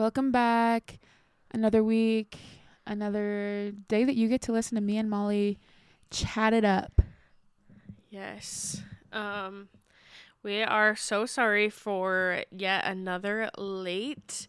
[0.00, 0.98] Welcome back.
[1.50, 2.38] Another week,
[2.86, 5.58] another day that you get to listen to me and Molly
[6.10, 7.02] chat it up.
[8.08, 8.80] Yes.
[9.12, 9.68] Um
[10.42, 14.48] we are so sorry for yet another late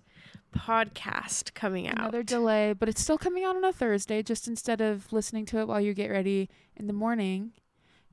[0.55, 1.99] podcast coming out.
[1.99, 4.23] Another delay, but it's still coming out on a Thursday.
[4.23, 7.51] Just instead of listening to it while you get ready in the morning,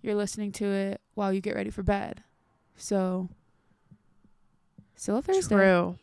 [0.03, 2.25] you're listening to it while you get ready for bed.
[2.75, 3.29] So,
[4.97, 5.55] still a Thursday.
[5.55, 5.99] True.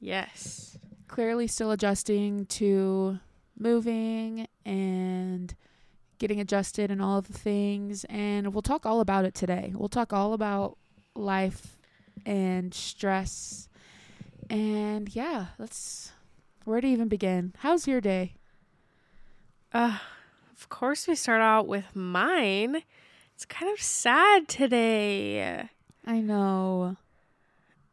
[0.00, 0.78] Yes.
[1.08, 3.18] Clearly, still adjusting to
[3.58, 5.54] moving and
[6.18, 8.04] getting adjusted and all of the things.
[8.08, 9.72] And we'll talk all about it today.
[9.74, 10.78] We'll talk all about
[11.14, 11.76] life
[12.24, 13.68] and stress.
[14.50, 16.12] And yeah, let's.
[16.64, 17.54] Where to even begin?
[17.58, 18.34] How's your day?
[19.72, 19.98] Uh,
[20.56, 22.82] of course, we start out with mine.
[23.34, 25.68] It's kind of sad today.
[26.04, 26.96] I know.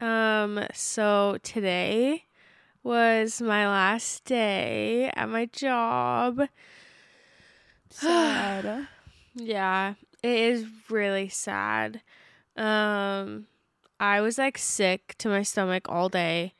[0.03, 2.25] Um, so today
[2.83, 6.41] was my last day at my job.
[7.89, 8.87] Sad.
[9.35, 12.01] Yeah, it is really sad.
[12.55, 13.47] Um,
[13.99, 16.53] I was like sick to my stomach all day.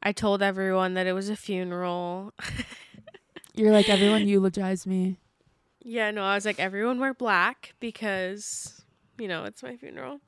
[0.00, 2.32] I told everyone that it was a funeral.
[3.56, 5.16] You're like everyone eulogize me.
[5.82, 8.84] Yeah, no, I was like everyone wear black because
[9.18, 10.20] you know, it's my funeral.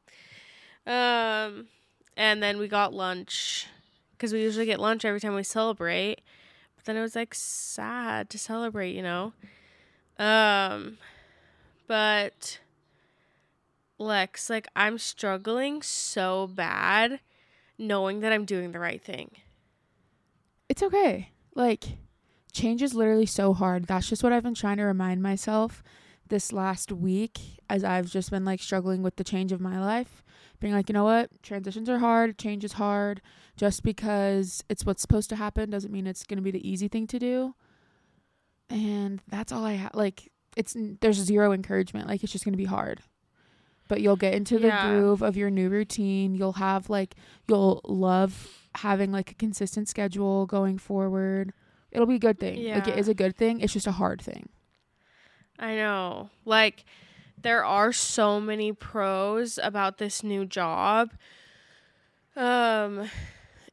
[0.88, 1.68] Um
[2.16, 3.66] and then we got lunch
[4.18, 6.20] cuz we usually get lunch every time we celebrate.
[6.76, 9.32] But then it was like sad to celebrate, you know.
[10.18, 10.98] Um
[11.86, 12.60] but
[13.98, 17.20] Lex, like I'm struggling so bad
[17.78, 19.30] knowing that I'm doing the right thing.
[20.68, 21.30] It's okay.
[21.54, 21.98] Like
[22.52, 23.84] change is literally so hard.
[23.84, 25.82] That's just what I've been trying to remind myself
[26.28, 30.22] this last week as I've just been like struggling with the change of my life.
[30.60, 31.30] Being like, you know what?
[31.42, 33.20] Transitions are hard, change is hard.
[33.56, 36.88] Just because it's what's supposed to happen doesn't mean it's going to be the easy
[36.88, 37.54] thing to do.
[38.68, 39.94] And that's all I have.
[39.94, 42.08] Like, it's there's zero encouragement.
[42.08, 43.02] Like, it's just going to be hard.
[43.88, 44.88] But you'll get into the Yeah.
[44.88, 46.34] groove of your new routine.
[46.34, 47.14] You'll have like,
[47.48, 51.52] you'll love having like a consistent schedule going forward.
[51.92, 52.56] It'll be a good thing.
[52.68, 53.00] Like, it Yeah.
[53.00, 53.60] is a good thing.
[53.60, 54.48] It's just a hard thing.
[55.58, 56.30] I know.
[56.44, 56.84] Like
[57.46, 61.12] there are so many pros about this new job.
[62.34, 63.08] Um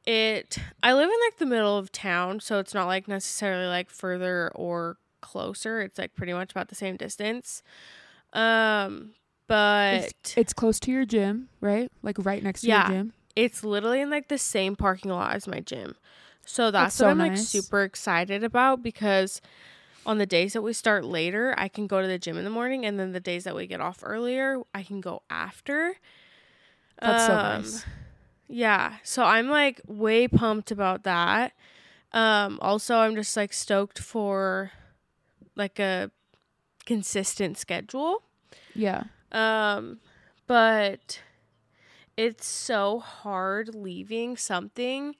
[0.05, 3.89] it I live in like the middle of town, so it's not like necessarily like
[3.89, 5.81] further or closer.
[5.81, 7.63] It's like pretty much about the same distance.
[8.33, 9.13] Um
[9.47, 11.91] but It's close to your gym, right?
[12.01, 12.87] Like right next to Yeah.
[12.89, 13.13] your gym.
[13.35, 15.95] it's literally in like the same parking lot as my gym.
[16.45, 19.41] So that's, That's what so I'm like super excited about because
[20.05, 22.49] on the days that we start later, I can go to the gym in the
[22.49, 25.95] morning and then the days that we get off earlier, I can go after.
[27.01, 27.85] That's so Um, nice.
[28.47, 28.97] Yeah.
[29.03, 31.53] So I'm like way pumped about that.
[32.11, 34.71] Um also I'm just like stoked for
[35.55, 36.11] like a
[36.85, 38.23] consistent schedule.
[38.75, 39.03] Yeah.
[39.31, 39.99] Um,
[40.47, 41.21] but
[42.17, 45.15] it's so hard leaving something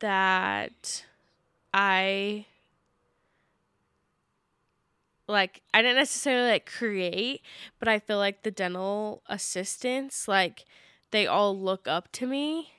[0.00, 1.04] that
[1.72, 2.46] I
[5.30, 7.42] like I didn't necessarily like create,
[7.78, 10.64] but I feel like the dental assistants like
[11.10, 12.72] they all look up to me.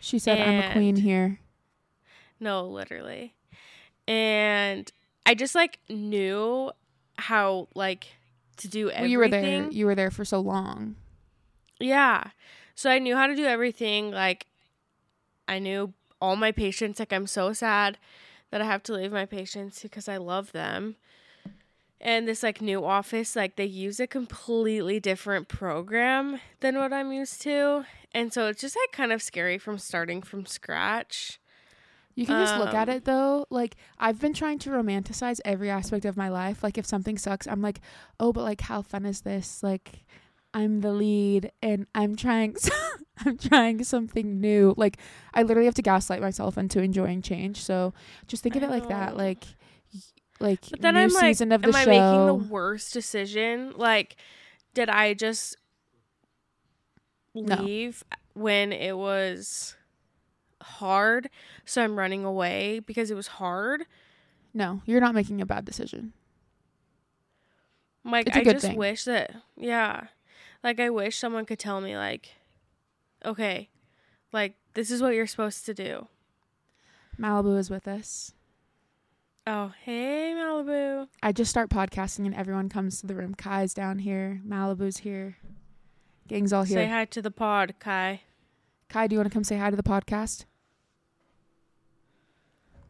[0.00, 1.40] She said, I'm a queen here.
[2.40, 3.34] No, literally.
[4.06, 4.90] And
[5.26, 6.70] I just like knew
[7.16, 8.06] how like
[8.58, 9.02] to do everything.
[9.02, 9.70] Well, you were there.
[9.70, 10.96] You were there for so long.
[11.80, 12.30] Yeah.
[12.74, 14.10] So I knew how to do everything.
[14.10, 14.46] Like,
[15.48, 16.98] I knew all my patients.
[16.98, 17.98] Like, I'm so sad
[18.50, 20.96] that I have to leave my patients because I love them.
[22.00, 27.10] And this, like, new office, like, they use a completely different program than what I'm
[27.12, 27.84] used to.
[28.12, 31.40] And so it's just, like, kind of scary from starting from scratch.
[32.14, 33.46] You can just look at Um, it though.
[33.48, 36.64] Like I've been trying to romanticize every aspect of my life.
[36.64, 37.80] Like if something sucks, I'm like,
[38.18, 39.62] oh, but like how fun is this?
[39.62, 40.04] Like
[40.52, 42.56] I'm the lead and I'm trying
[43.24, 44.74] I'm trying something new.
[44.76, 44.98] Like
[45.32, 47.62] I literally have to gaslight myself into enjoying change.
[47.62, 47.94] So
[48.26, 49.16] just think of it like that.
[49.16, 49.44] Like
[50.40, 53.72] like But then new I'm like, season of the am I making the worst decision?
[53.76, 54.16] Like,
[54.74, 55.56] did I just
[57.34, 57.56] No.
[57.56, 58.04] leave
[58.34, 59.76] when it was
[60.62, 61.30] hard?
[61.64, 63.84] So I'm running away because it was hard.
[64.54, 66.12] no, you're not making a bad decision.
[68.04, 68.76] Like, I just thing.
[68.76, 70.06] wish that, yeah.
[70.64, 72.30] Like, I wish someone could tell me, like,
[73.24, 73.68] okay,
[74.32, 76.08] like, this is what you're supposed to do.
[77.20, 78.32] Malibu is with us.
[79.50, 81.08] Oh, hey, Malibu.
[81.22, 83.34] I just start podcasting and everyone comes to the room.
[83.34, 84.42] Kai's down here.
[84.46, 85.38] Malibu's here.
[86.28, 86.76] Gang's all here.
[86.76, 88.20] Say hi to the pod, Kai.
[88.90, 90.44] Kai, do you want to come say hi to the podcast?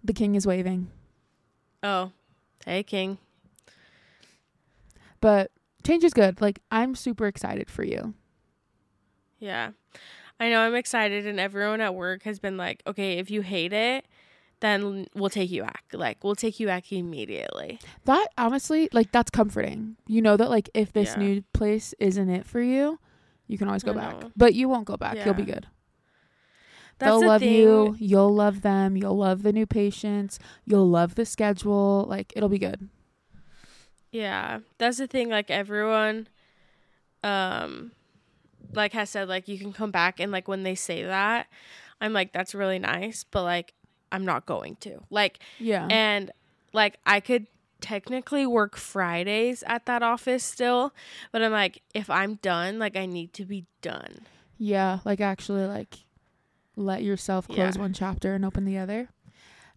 [0.02, 0.90] The king is waving.
[1.84, 2.10] Oh,
[2.66, 3.18] hey, King.
[5.20, 5.52] But
[5.86, 6.40] change is good.
[6.40, 8.14] Like I'm super excited for you.
[9.38, 9.70] Yeah.
[10.40, 13.72] I know I'm excited, and everyone at work has been like, okay, if you hate
[13.72, 14.06] it,
[14.60, 15.84] then we'll take you back.
[15.92, 17.78] Like, we'll take you back immediately.
[18.04, 19.96] That honestly, like that's comforting.
[20.06, 21.22] You know that like if this Yeah.
[21.22, 22.98] new place isn't it for you,
[23.46, 24.14] you can always go back.
[24.36, 25.24] But you won't go back.
[25.24, 25.66] You'll be good.
[26.98, 27.52] That's They'll the love thing.
[27.52, 27.96] you.
[27.98, 28.96] You'll love them.
[28.96, 30.40] You'll love the new patients.
[30.66, 32.06] You'll love the schedule.
[32.08, 32.88] Like it'll be good.
[34.10, 35.28] Yeah, that's the thing.
[35.28, 36.28] Like everyone,
[37.22, 37.92] um,
[38.72, 41.46] like has said, like you can come back, and like when they say that,
[42.00, 43.74] I'm like, that's really nice, but like
[44.12, 45.00] I'm not going to.
[45.10, 45.86] Like, Yeah.
[45.90, 46.30] and
[46.72, 47.46] like I could
[47.80, 50.92] technically work Fridays at that office still,
[51.32, 54.20] but I'm like, if I'm done, like I need to be done.
[54.58, 54.98] yeah.
[55.04, 55.98] Like actually like
[56.76, 57.82] let yourself close Yeah.
[57.82, 59.08] one chapter and open the other.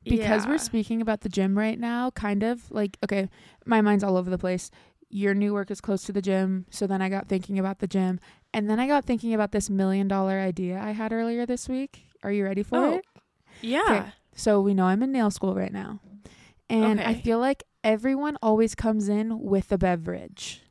[0.04, 0.50] because Yeah.
[0.52, 3.30] we're speaking about the gym right now, kind of like okay,
[3.66, 4.72] my mind's all over the place.
[5.14, 7.88] Your new work is close to the gym, so then I got thinking about the
[7.88, 8.20] gym,
[8.54, 12.06] and then I got thinking about this million dollar idea I had earlier this week.
[12.24, 13.06] Are you ready for Oh, it?
[13.62, 14.12] yeah.
[14.36, 16.00] So we know I'm in nail school right now,
[16.70, 20.62] and I feel like everyone always comes in with a beverage,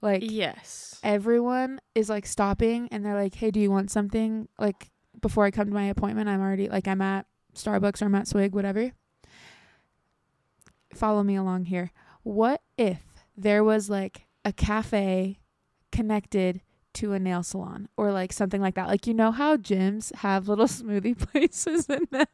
[0.00, 1.00] like Yes.
[1.02, 4.90] everyone is like stopping and they're like, "Hey, do you want something?" Like
[5.20, 8.28] before I come to my appointment, I'm already like I'm at Starbucks or I'm at
[8.28, 8.92] Swig, whatever.
[10.94, 11.90] Follow me along here.
[12.22, 13.02] What if
[13.36, 15.40] there was like a cafe
[15.92, 16.60] connected
[16.94, 18.88] to a nail salon or like something like that?
[18.88, 22.26] Like you know how gyms have little smoothie places in them?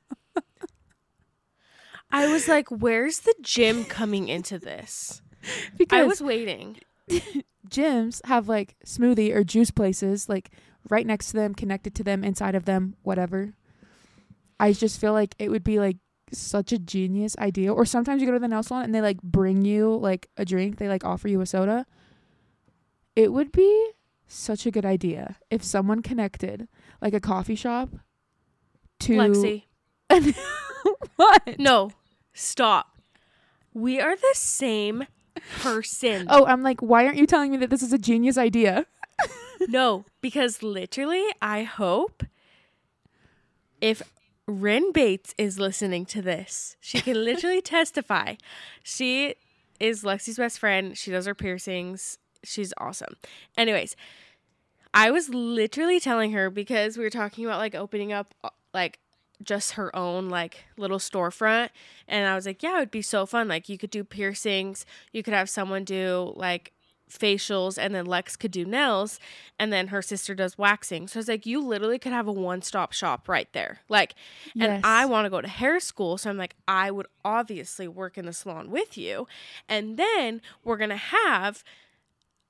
[2.14, 5.20] I was like, where's the gym coming into this?
[5.76, 6.78] Because I was waiting.
[7.68, 10.50] gyms have like smoothie or juice places like
[10.88, 13.52] right next to them, connected to them, inside of them, whatever.
[14.58, 15.98] I just feel like it would be like
[16.32, 17.74] such a genius idea.
[17.74, 20.46] Or sometimes you go to the nail salon and they like bring you like a
[20.46, 21.84] drink, they like offer you a soda.
[23.14, 23.90] It would be
[24.26, 26.68] such a good idea if someone connected
[27.02, 27.90] like a coffee shop
[29.00, 29.64] to Lexi.
[31.16, 31.58] what?
[31.58, 31.90] No,
[32.34, 32.98] stop.
[33.72, 35.06] We are the same
[35.60, 36.26] person.
[36.30, 38.86] Oh, I'm like, why aren't you telling me that this is a genius idea?
[39.68, 42.24] No, because literally, I hope
[43.80, 44.02] if
[44.46, 48.34] Ren Bates is listening to this, she can literally testify.
[48.82, 49.36] She
[49.80, 50.98] is Lexi's best friend.
[50.98, 52.18] She does her piercings.
[52.42, 53.14] She's awesome.
[53.56, 53.96] Anyways,
[54.92, 58.98] I was literally telling her because we were talking about like opening up uh, like
[59.42, 61.70] just her own like little storefront
[62.08, 63.48] and I was like, yeah, it would be so fun.
[63.48, 66.72] Like you could do piercings, you could have someone do like
[67.10, 69.20] facials and then Lex could do nails
[69.58, 71.06] and then her sister does waxing.
[71.06, 73.80] So I was like, you literally could have a one-stop shop right there.
[73.88, 74.14] Like
[74.54, 74.76] Yes.
[74.76, 78.16] and I want to go to hair school, so I'm like I would obviously work
[78.16, 79.26] in the salon with you
[79.68, 81.62] and then we're to have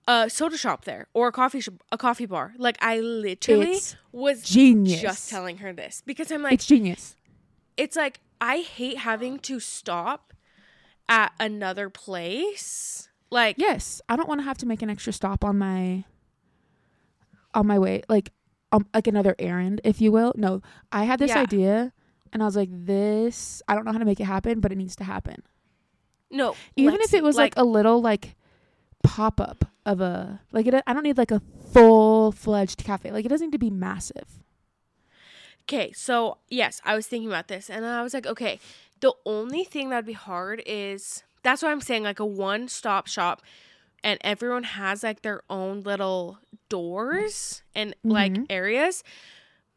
[0.06, 2.54] a soda shop there or a coffee shop, a coffee bar.
[2.58, 5.00] Like I literally It's was genius.
[5.00, 7.16] just telling her this because I'm like it's genius.
[7.76, 10.34] it's like I hate having to stop
[11.08, 13.08] at another place.
[13.30, 16.04] Like Yes, I don't want to have to make an extra stop on my
[17.54, 18.30] on my way, like
[18.72, 20.32] um, like another errand, if you will.
[20.36, 21.40] No, I had this Yeah.
[21.42, 21.92] idea,
[22.32, 24.76] and I was like, "This, I don't know how to make it happen, but it
[24.76, 25.42] needs to happen."
[26.30, 28.34] no, Even if it was like, a little like
[29.04, 30.82] pop up of a like it.
[30.86, 31.40] I don't need like a
[31.72, 33.10] full fledged cafe.
[33.12, 34.40] Like it doesn't need to be massive.
[35.62, 38.60] Okay, so yes, I was thinking about this and I was like, okay,
[39.00, 43.06] the only thing that'd be hard is that's why I'm saying like a one stop
[43.06, 43.42] shop
[44.02, 46.38] and everyone has like their own little
[46.68, 48.46] doors and like Mhm.
[48.50, 49.02] areas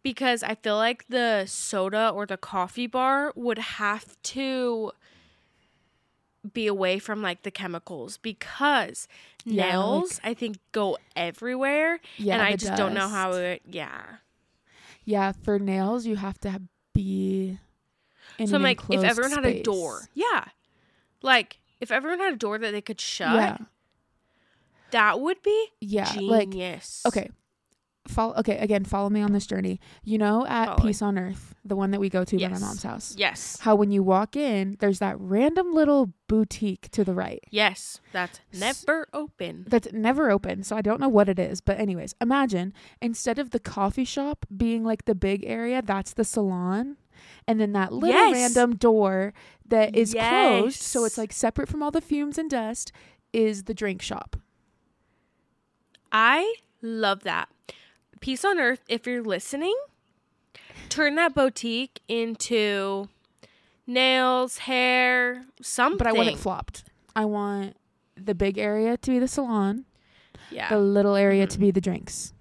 [0.04, 4.92] because I feel like the soda or the coffee bar would have to
[6.54, 9.08] be away from like the chemicals because
[9.46, 13.62] Yeah, like- nails I think go everywhere Yeah, and I just don't know how it
[13.70, 14.18] yeah.
[15.06, 16.62] Yeah, for nails, you have to
[16.94, 17.60] be.
[18.38, 20.46] In so I'm like, if everyone had a door, yeah,
[21.22, 23.58] like if everyone had a door that they could shut, Yeah,
[24.92, 27.04] that would be yeah, like genius.
[27.06, 27.30] Okay.
[28.08, 29.80] Follow okay, again, follow me on this journey.
[30.04, 30.82] You know at Following.
[30.88, 33.16] Peace on Earth, the one that we go to by my mom's house.
[33.18, 33.60] Yes.
[33.62, 37.44] How when you walk in, there's that random little boutique to the right.
[37.52, 38.00] Yes.
[38.12, 39.66] That's never open.
[39.68, 41.62] That's never open, so I don't know what it is.
[41.62, 46.24] But anyways, imagine instead of the coffee shop being like the big area, that's the
[46.24, 46.98] salon.
[47.48, 48.34] And then that little Yes.
[48.56, 49.34] random door
[49.66, 52.92] that is closed, so it's like separate from all the fumes and dust,
[53.34, 54.36] is the drink shop.
[56.12, 57.50] I love that.
[58.20, 59.76] Peace on Earth, if you're listening,
[60.90, 63.10] turn that boutique into
[63.86, 65.98] nails, hair, something.
[65.98, 66.84] But I want it flopped.
[67.16, 67.76] I want
[68.16, 69.86] the big area to be the salon,
[70.52, 70.70] yeah.
[70.70, 71.62] the little area to Mhm.
[71.62, 72.34] be the drinks.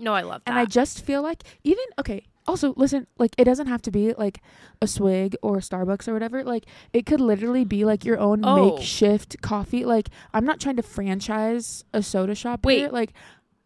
[0.00, 0.50] no, I love that.
[0.52, 2.24] And I just feel like even okay.
[2.46, 4.40] Also, listen, like it doesn't have to be like
[4.80, 6.44] a swig or a Starbucks or whatever.
[6.44, 8.76] Like it could literally be like your own Oh.
[8.76, 9.84] makeshift coffee.
[9.84, 12.88] Like I'm not trying to franchise a soda shop Wait, here.
[12.90, 13.12] Like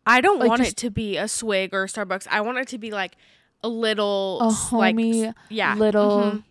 [0.07, 2.27] I don't like, want just- it to be a swig or a Starbucks.
[2.31, 3.17] I want it to be like
[3.63, 6.45] a little a s- like homey yeah, little mhm.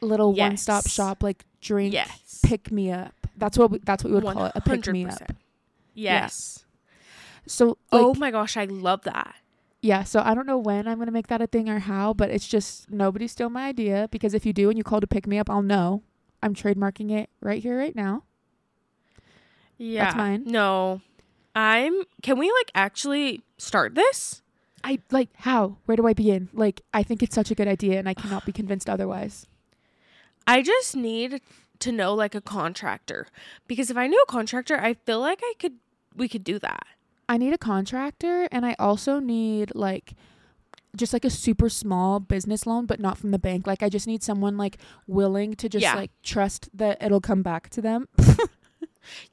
[0.00, 3.14] little one stop shop like drink yes, pick me up.
[3.36, 5.12] That's what we, that's what we would call it, a pick me up.
[5.14, 5.36] 100%.
[5.94, 6.64] Yes.
[7.46, 9.34] So like, oh my gosh, I love that.
[9.80, 12.30] Yeah, so I don't know when I'm gonna make that a thing or how, but
[12.30, 15.26] it's just nobody steal my idea because if you do and you call to pick
[15.26, 16.02] me up, I'll know.
[16.40, 18.22] I'm trademarking it right here, right now.
[19.78, 20.04] Yeah.
[20.04, 20.44] That's mine.
[20.46, 21.00] No.
[21.54, 24.42] I'm can we like actually start this?
[24.84, 25.76] I like how?
[25.86, 26.48] Where do I begin?
[26.52, 29.46] Like, I think it's such a good idea, and I cannot be convinced otherwise.
[30.46, 31.40] I just need
[31.78, 33.26] to know like a contractor
[33.68, 35.74] because if I knew a contractor, I feel like I could
[36.16, 36.84] we could do that.
[37.28, 40.14] I need a contractor, and I also need like
[40.96, 43.66] just like a super small business loan, but not from the bank.
[43.66, 45.94] Like, I just need someone like willing to just Yeah.
[45.94, 48.08] like trust that it'll come back to them.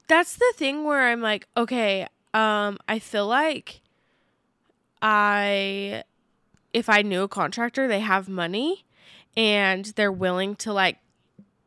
[0.08, 3.82] That's the thing where I'm like, okay, um I feel like
[5.02, 6.04] I
[6.74, 8.86] if I knew a contractor, they have money
[9.36, 10.98] and they're willing to like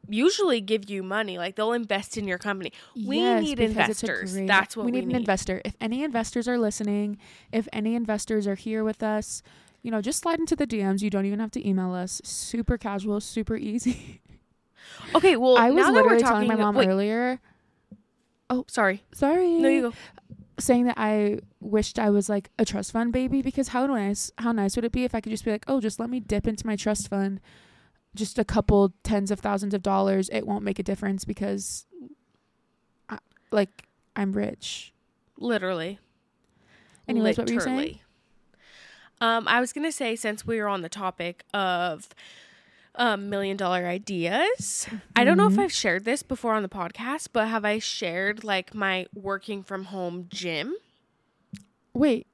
[0.09, 1.39] usually give you money.
[1.39, 2.73] Like they'll invest in your company.
[2.95, 4.33] We Yes, need investors.
[4.33, 5.11] great- That's what we, we need.
[5.11, 5.61] An investor.
[5.65, 7.19] If any investors are listening,
[7.53, 9.43] if any investors are here with us,
[9.83, 11.03] you know, just slide into the DMs.
[11.03, 12.21] You don't even have to email us.
[12.25, 14.21] Super casual, super easy.
[15.15, 17.41] Okay, well, I was now that we're literally telling my mom wait, earlier.
[18.69, 19.03] Sorry.
[19.13, 19.55] Sorry.
[19.55, 19.93] No, you go.
[20.59, 24.53] Saying that I wished I was like a trust fund baby because how nice, how
[24.53, 26.47] nice would it be if I could just be like, oh, just let me dip
[26.47, 27.41] into my trust fund,
[28.15, 30.29] just a couple tens of thousands of dollars.
[30.29, 31.87] It won't make a difference because,
[33.09, 33.19] I,
[33.51, 34.93] like, I'm rich.
[35.39, 35.99] Literally.
[37.09, 37.77] Anyways, what were you saying?
[37.77, 38.03] Literally.
[39.21, 42.09] Um, I was gonna say since we were on the topic of
[42.95, 45.63] um, million dollar ideas, I don't know if Mhm.
[45.65, 49.87] I've shared this before on the podcast, but have I shared like my working from
[49.87, 50.75] home gym?
[51.95, 52.27] Wait,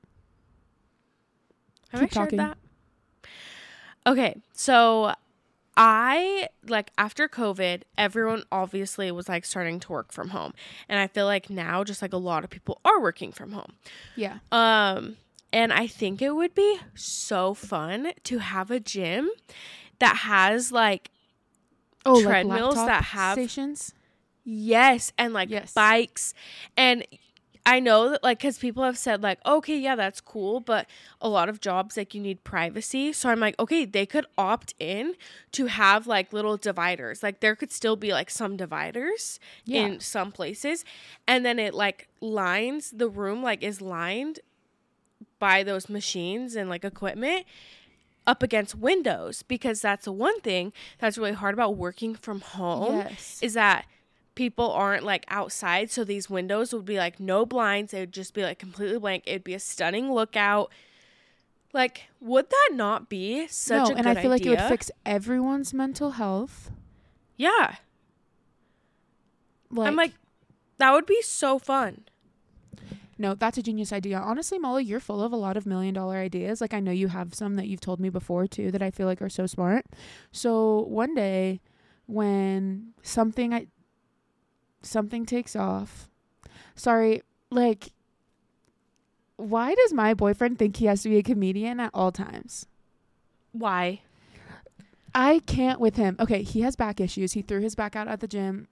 [1.90, 2.38] Have Keep I shared talking.
[2.38, 2.58] that?
[4.06, 5.14] Okay, so
[5.76, 10.54] I like after COVID, everyone obviously was like starting to work from home,
[10.88, 13.72] and I feel like now just like a lot of people are working from home.
[14.16, 14.38] yeah.
[14.50, 15.16] Um,
[15.52, 19.30] and I think it would be so fun to have a gym
[19.98, 21.10] that has like
[22.06, 23.92] Oh, treadmills like that have- stations.
[24.44, 25.72] yes and like Yes.
[25.72, 26.32] bikes
[26.76, 27.04] and
[27.66, 30.88] I know that like cuz people have said like okay yeah that's cool but
[31.20, 34.72] a lot of jobs like you need privacy so I'm like okay they could opt
[34.78, 35.16] in
[35.52, 39.82] to have like little dividers like there could still be like some dividers Yeah.
[39.86, 40.82] in some places
[41.26, 44.40] and then it like lines the room like is lined
[45.38, 47.44] by those machines and like equipment
[48.28, 52.98] up against windows because that's the one thing that's really hard about working from home
[52.98, 53.38] yes.
[53.42, 53.86] is that
[54.34, 57.92] people aren't like outside so these windows would be like no blinds.
[57.92, 59.24] They would just be like completely blank.
[59.26, 60.70] It'd be a stunning lookout.
[61.72, 64.90] Like would that not be such no, a and I feel like it would fix
[65.06, 66.70] everyone's mental health.
[67.36, 67.76] yeah.
[69.70, 70.12] Like, i'm like
[70.78, 72.04] that would be so fun
[73.18, 74.18] no, that's a genius idea.
[74.18, 76.60] Honestly, Molly, you're full of a lot of million dollar ideas.
[76.60, 79.06] Like I know you have some that you've told me before too that I feel
[79.06, 79.86] like are so smart.
[80.32, 81.60] So one day
[82.06, 83.66] when something I
[84.82, 86.08] something takes off.
[86.74, 87.92] Sorry, like
[89.36, 92.66] why does my boyfriend think he has to be a comedian at all times?
[93.52, 94.00] why
[95.14, 96.16] I can't with him.
[96.20, 97.32] Okay, he has back issues.
[97.32, 98.68] He threw his back out at the gym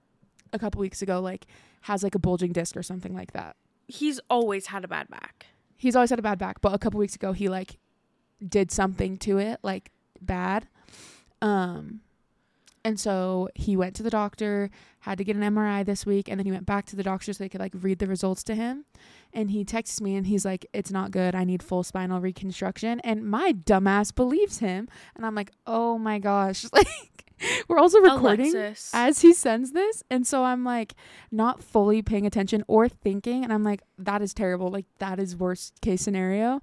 [0.53, 1.45] a couple weeks ago, like
[1.81, 3.55] has like a bulging disc or something like that.
[3.87, 6.99] He's always had a bad back He's always had a bad back, but a couple
[6.99, 7.77] weeks ago he like
[8.45, 10.67] did something to it, like bad.
[11.41, 12.01] Um
[12.83, 14.69] and so he went to the doctor,
[15.01, 17.33] had to get an MRI this week, and then he went back to the doctor
[17.33, 18.85] so they could like read the results to him.
[19.33, 21.35] And he texts me and he's like, It's not good.
[21.35, 22.99] I need full spinal reconstruction.
[23.01, 24.87] And my dumbass believes him.
[25.15, 26.65] And I'm like, Oh my gosh.
[26.73, 27.26] Like
[27.67, 28.91] we're also recording Alexis.
[28.93, 30.95] as he sends this and so i'm like
[31.31, 34.69] not fully paying attention or thinking and i'm like that is terrible.
[34.69, 36.61] Like that is worst case scenario.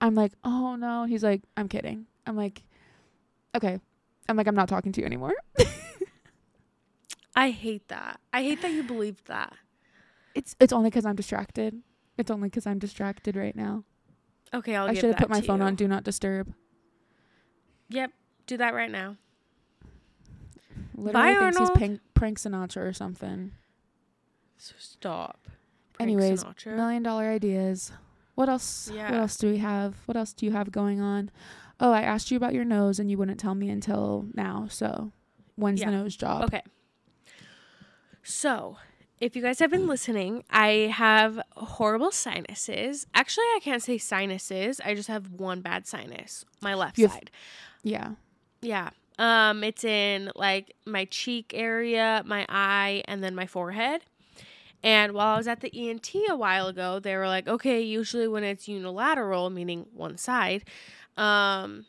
[0.00, 1.04] I'm like oh no.
[1.04, 2.06] He's like i'm kidding.
[2.26, 2.62] I'm like
[3.54, 3.78] okay.
[4.28, 5.34] I'm like i'm not talking to you anymore.
[7.38, 8.18] I hate that.
[8.32, 9.52] I hate that you believed that.
[10.34, 11.82] It's it's only because i'm distracted.
[12.18, 13.84] It's only because i'm distracted right now.
[14.54, 15.66] Okay i'll i should have put my phone you.
[15.66, 16.52] on do not disturb.
[17.88, 18.12] Yep
[18.46, 19.16] do that right now
[20.96, 21.68] Literally Bye, thinks Arnold.
[21.70, 23.52] he's prank, prank Sinatra or something.
[24.56, 25.46] So stop.
[25.94, 26.74] Frank Anyways, Sinatra.
[26.76, 27.92] Million dollar ideas.
[28.34, 28.90] What else?
[28.92, 29.10] Yeah.
[29.10, 29.94] What else do we have?
[30.06, 31.30] What else do you have going on?
[31.80, 34.66] Oh, I asked you about your nose and you wouldn't tell me until now.
[34.70, 35.12] So,
[35.56, 35.90] when's Yeah.
[35.90, 36.44] the nose job?
[36.44, 36.62] Okay.
[38.22, 38.78] So,
[39.20, 43.06] if you guys have been listening, I have horrible sinuses.
[43.14, 44.80] Actually, I can't say sinuses.
[44.84, 47.30] I just have one bad sinus, my left You have- side.
[47.82, 48.12] Yeah.
[48.60, 48.90] Yeah.
[49.18, 54.02] Um, it's in like my cheek area, my eye, and then my forehead.
[54.82, 58.28] And while I was at the ENT a while ago, they were like, okay, usually
[58.28, 60.64] when it's unilateral, meaning one side,
[61.16, 61.86] um,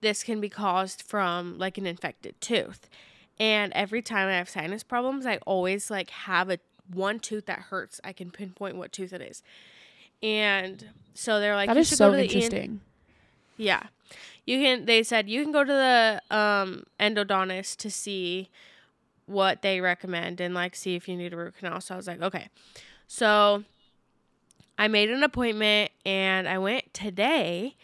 [0.00, 2.88] this can be caused from like an infected tooth.
[3.38, 6.58] And every time I have sinus problems, I always like have a
[6.92, 8.00] one tooth that hurts.
[8.04, 9.42] I can pinpoint what tooth it is.
[10.22, 12.34] And so they're like, that you is should so go to the ENT.
[12.34, 12.80] interesting.
[13.56, 13.84] Yeah.
[14.46, 18.50] You can they said you can go to the um endodontist to see
[19.26, 21.80] what they recommend and like see if you need a root canal.
[21.80, 22.48] So I was like, okay.
[23.06, 23.64] So
[24.76, 27.76] I made an appointment and I went today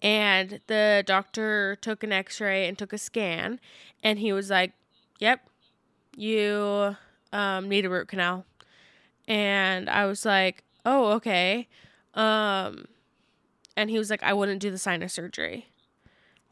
[0.00, 3.60] and the doctor took an x-ray and took a scan
[4.02, 4.72] and he was like,
[5.18, 5.40] "Yep.
[6.16, 6.96] You
[7.32, 8.44] um need a root canal."
[9.26, 11.68] And I was like, "Oh, okay."
[12.14, 12.86] Um
[13.76, 15.71] and he was like, I wouldn't do the sinus surgery.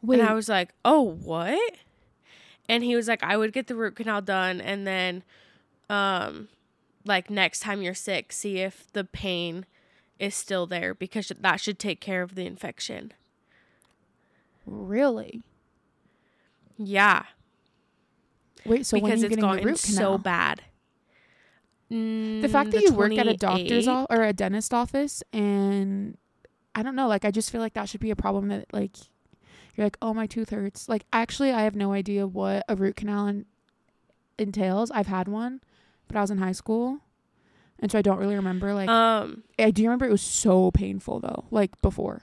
[0.02, 1.74] Wait, And I was like, oh, what?
[2.68, 5.22] And he was like, I would get the root canal done and then,
[5.88, 6.48] um,
[7.04, 9.66] like next time you're sick, see if the pain
[10.18, 13.12] is still there because that should take care of the infection.
[14.66, 15.42] really?
[16.78, 17.24] Yeah,
[18.64, 20.62] Wait, so because you it's the gotten root so bad.
[21.90, 25.22] the fact Mm, that you work at a doctor's 28 o- or a dentist office
[25.32, 26.16] and
[26.74, 28.96] I don't know, like I just feel like that should be a problem that like
[29.76, 32.96] you're like, "Oh, my tooth hurts." Like actually, I have no idea what a root
[32.96, 33.46] canal en-
[34.38, 34.90] entails.
[34.90, 35.60] I've had one,
[36.08, 36.98] but I was in high school.
[37.82, 39.44] And so I don't really remember like um.
[39.58, 42.20] I do remember it was so painful though, like before.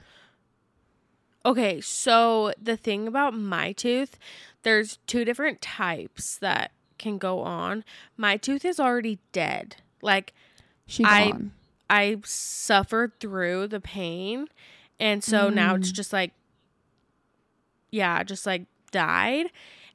[1.45, 4.19] Okay, so the thing about my tooth,
[4.63, 7.86] there's two different types that can go on.
[8.17, 9.77] My tooth is already dead.
[10.01, 10.33] Like
[10.86, 11.51] She I- gone.
[11.89, 14.47] I suffered through the pain,
[14.99, 15.95] and so now it's Mm.
[15.95, 16.33] just like,
[17.91, 19.47] yeah, just like died,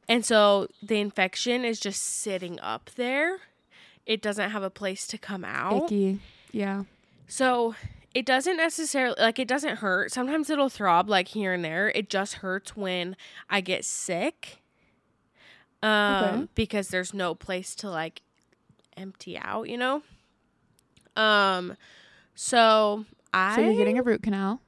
[0.08, 3.38] and so the infection is just sitting up there.
[4.06, 5.84] It doesn't have a place to come out.
[5.84, 6.18] Icky.
[6.50, 6.84] Yeah.
[7.28, 7.74] So
[8.14, 10.10] it doesn't necessarily like it doesn't hurt.
[10.12, 11.88] Sometimes it'll throb like here and there.
[11.94, 13.16] It just hurts when
[13.48, 14.58] I get sick.
[15.82, 16.48] Um Okay.
[16.54, 18.22] because there's no place to like
[18.96, 20.02] empty out, you know?
[21.16, 21.76] Um
[22.34, 24.60] so I So you're getting a root canal.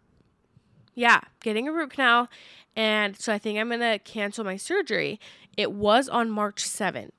[0.94, 2.28] yeah, getting a root canal
[2.76, 5.20] and so I think I'm going to cancel my surgery.
[5.56, 7.10] It was on March 7th.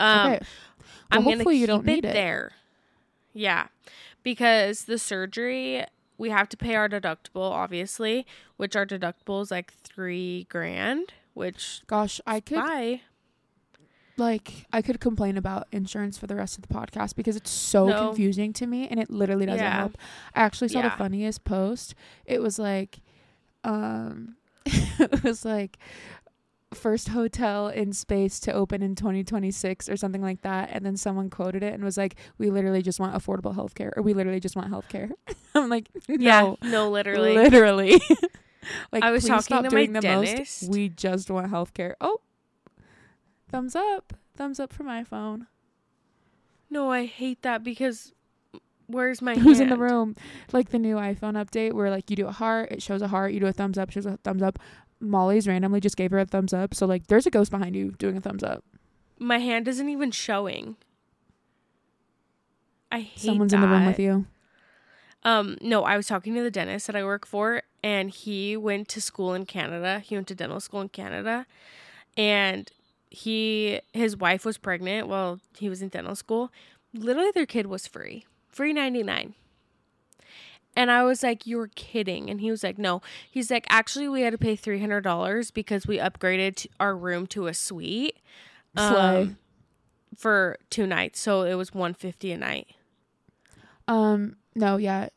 [0.00, 0.40] Um okay.
[1.10, 2.12] I'm Well, gonna hopefully keep you don't need it it.
[2.14, 2.52] there.
[3.32, 3.66] Yeah,
[4.22, 5.84] because the surgery
[6.18, 8.24] we have to pay our deductible, obviously,
[8.56, 11.12] which our deductible is like three grand.
[11.34, 13.00] Which Gosh, I could bye.
[14.16, 17.88] like I could complain about insurance for the rest of the podcast because it's so
[17.88, 18.06] No.
[18.08, 19.78] confusing to me and it literally doesn't Yeah.
[19.78, 19.98] help.
[20.34, 21.94] I actually saw the funniest post.
[22.24, 23.00] It was like
[23.64, 24.36] um
[24.98, 25.78] it was like
[26.74, 31.30] first hotel in space to open in 2026 or something like that and then someone
[31.30, 34.56] quoted it and was like we literally just want affordable healthcare or we literally just
[34.56, 35.10] want healthcare.
[35.54, 36.58] I'm like no.
[36.62, 37.34] Yeah, no, literally.
[37.34, 38.02] Literally.
[38.92, 40.62] like I was talking to my the dentist.
[40.62, 40.72] most.
[40.72, 41.94] We just want healthcare.
[42.00, 42.20] Oh.
[43.50, 44.14] Thumbs up.
[44.36, 45.46] Thumbs up for my phone.
[46.70, 48.12] No, I hate that because
[48.86, 50.16] where's my Who's in the room?
[50.52, 53.32] Like the new iPhone update where like you do a heart, it shows a heart,
[53.32, 54.58] you do a thumbs up, shows a thumbs up.
[55.00, 56.74] Molly's randomly just gave her a thumbs up.
[56.74, 58.64] So like there's a ghost behind you doing a thumbs up.
[59.18, 60.76] My hand isn't even showing.
[62.90, 64.26] I hate Someone's in the room with you.
[65.24, 68.88] Um, no, I was talking to the dentist that I work for, and he went
[68.88, 70.00] to school in Canada.
[70.00, 71.46] He went to dental school in Canada,
[72.16, 72.70] and
[73.10, 76.52] he his wife was pregnant while he was in dental school.
[76.92, 79.34] Literally, their kid was free, free ninety nine.
[80.76, 84.22] And I was like, "You're kidding!" And he was like, "No." He's like, "Actually, we
[84.22, 88.18] had to pay three hundred dollars because we upgraded our room to a suite
[88.76, 89.36] um,
[90.16, 92.68] for two nights, so it was one fifty a night."
[93.86, 95.08] Um, no, yeah.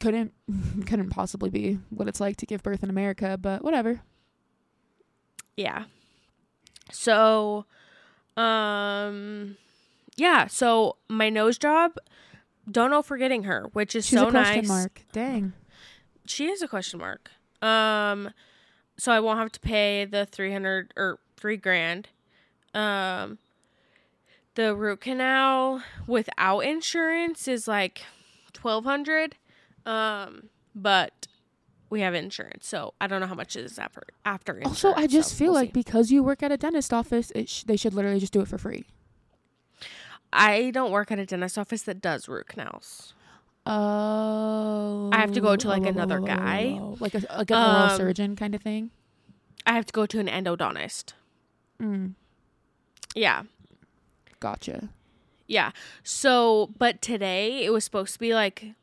[0.00, 0.32] Couldn't
[0.86, 4.00] couldn't possibly be what it's like to give birth in America, but whatever.
[5.56, 5.84] Yeah.
[6.90, 7.66] So,
[8.36, 9.56] um,
[10.16, 10.46] yeah.
[10.46, 11.92] So my nose job,
[12.70, 14.68] don't know if we're getting her, which is She's so a question nice.
[14.68, 15.02] mark.
[15.12, 15.52] Dang.
[16.26, 17.30] She is a question mark.
[17.60, 18.30] Um,
[18.96, 22.08] so I won't have to pay the three hundred or three grand.
[22.74, 23.38] Um,
[24.54, 28.02] the root canal without insurance is like
[28.52, 29.36] twelve hundred.
[29.84, 31.26] Um, but
[31.90, 34.84] we have insurance, so I don't know how much it is after after insurance.
[34.84, 35.72] Also, I just so feel we'll like see.
[35.72, 38.48] because you work at a dentist office, it sh- they should literally just do it
[38.48, 38.84] for free.
[40.32, 43.14] I don't work at a dentist office that does root canals.
[43.66, 46.78] Oh, I have to go to, like, oh, another oh, guy.
[46.80, 48.90] oh, like a like an oral Um, surgeon kind of thing.
[49.66, 51.12] I have to go to an endodontist.
[51.80, 52.14] Mm,
[53.14, 53.44] Yeah.
[54.40, 54.88] gotcha.
[55.46, 55.70] Yeah.
[56.02, 58.74] So, but today it was supposed to be like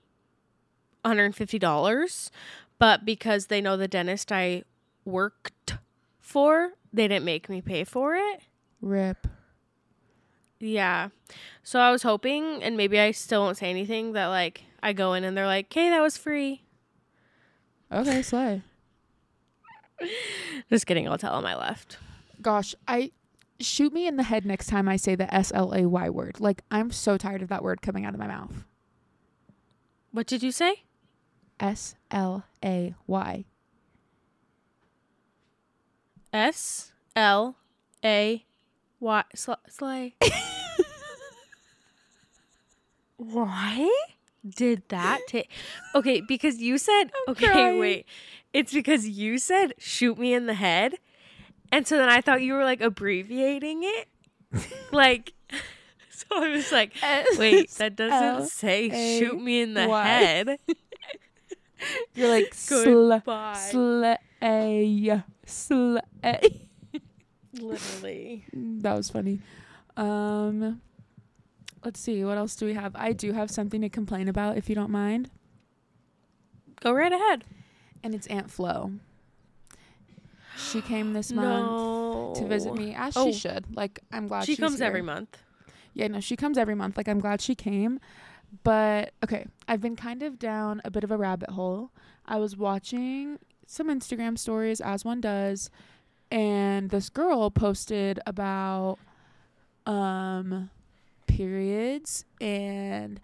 [1.03, 2.29] $150,
[2.77, 4.63] but because they know the dentist I
[5.05, 5.77] worked
[6.19, 8.41] for, they didn't make me pay for it.
[8.81, 9.27] Rip.
[10.59, 11.09] Yeah.
[11.63, 15.13] So I was hoping, and maybe I still won't say anything, that like I go
[15.13, 16.63] in and they're like, okay, that was free.
[17.91, 18.61] Okay, slay.
[20.69, 21.07] Just kidding.
[21.07, 21.97] I'll tell them I left.
[22.41, 23.11] Gosh, I
[23.59, 26.39] shoot me in the head next time I say the S L A Y word.
[26.39, 28.65] Like I'm so tired of that word coming out of my mouth.
[30.11, 30.83] What did you say?
[31.59, 33.45] S L A Y.
[36.31, 37.57] S L
[38.03, 38.45] A
[38.99, 39.23] Y.
[39.35, 40.15] Sl- Slay.
[43.17, 43.89] Why
[44.47, 45.49] did that take?
[45.93, 47.05] Okay, because you said.
[47.27, 47.79] I'm okay, crying.
[47.79, 48.05] wait.
[48.53, 50.95] It's because you said shoot me in the head,
[51.71, 54.07] and so then I thought you were like abbreviating it,
[54.91, 55.33] like.
[56.29, 56.91] So I was like,
[57.37, 60.59] wait, that doesn't say shoot me in the head.
[62.13, 63.53] You're like sl Goodbye.
[63.71, 64.17] slay
[65.45, 66.68] slay.
[67.53, 68.45] Literally.
[68.53, 69.39] That was funny.
[69.97, 70.81] Um,
[71.83, 72.23] let's see.
[72.23, 72.95] What else do we have?
[72.95, 75.29] I do have something to complain about, if you don't mind,
[76.81, 77.43] Go right ahead.
[78.03, 78.91] and it's Aunt Flo.
[80.57, 82.33] She came this month No.
[82.35, 83.25] to visit me, as Oh.
[83.31, 83.75] she should.
[83.75, 85.37] Like I'm glad She comes every month.
[85.93, 86.97] Yeah, no, she comes every month.
[86.97, 87.99] Like I'm glad she came.
[88.63, 91.91] But okay, I've been kind of down a bit of a rabbit hole.
[92.25, 95.69] I was watching some Instagram stories as one does,
[96.31, 98.97] and this girl posted about
[99.85, 100.69] um
[101.27, 103.19] periods and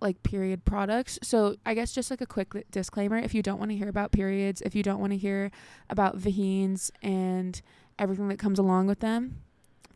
[0.00, 1.18] like period products.
[1.22, 4.12] So, I guess just like a quick disclaimer if you don't want to hear about
[4.12, 5.50] periods, if you don't want to hear
[5.88, 7.60] about vahines and
[7.98, 9.40] everything that comes along with them,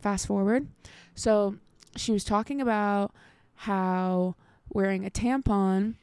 [0.01, 0.67] fast forward.
[1.15, 1.55] So,
[1.95, 3.13] she was talking about
[3.55, 4.35] how
[4.69, 5.95] wearing a tampon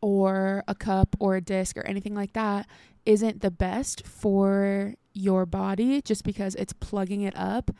[0.00, 2.66] or a cup or a disc or anything like that
[3.04, 7.70] isn't the best for your body just because it's plugging it up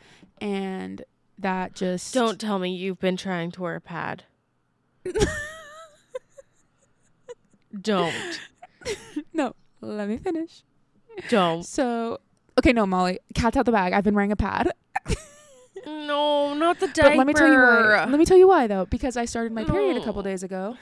[0.41, 1.03] and
[1.37, 4.23] that just Don't tell me you've been trying to wear a pad.
[7.81, 8.39] Don't.
[9.33, 10.63] no let me finish
[11.29, 11.63] Don't.
[11.63, 12.19] so
[12.57, 14.71] okay no molly cat's out the bag i've been wearing a pad
[15.85, 17.09] No, not the diaper.
[17.09, 18.05] But let me tell you why.
[18.05, 20.75] Let me tell you why though, because I started my period a couple days ago,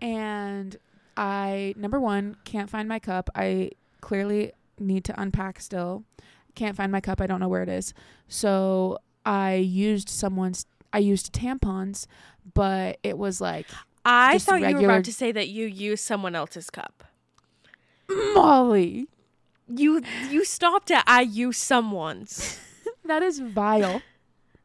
[0.00, 0.76] and
[1.16, 3.30] I number one can't find my cup.
[3.34, 6.04] I clearly need to unpack still.
[6.54, 7.20] Can't find my cup.
[7.20, 7.92] I don't know where it is.
[8.28, 10.66] So I used someone's.
[10.92, 12.06] I used tampons,
[12.54, 13.66] but it was like
[14.04, 17.02] I thought you were about to say that you used someone else's cup.
[18.34, 19.08] Molly.
[19.68, 22.58] You you stopped at I use someone's.
[23.06, 24.00] That is vile.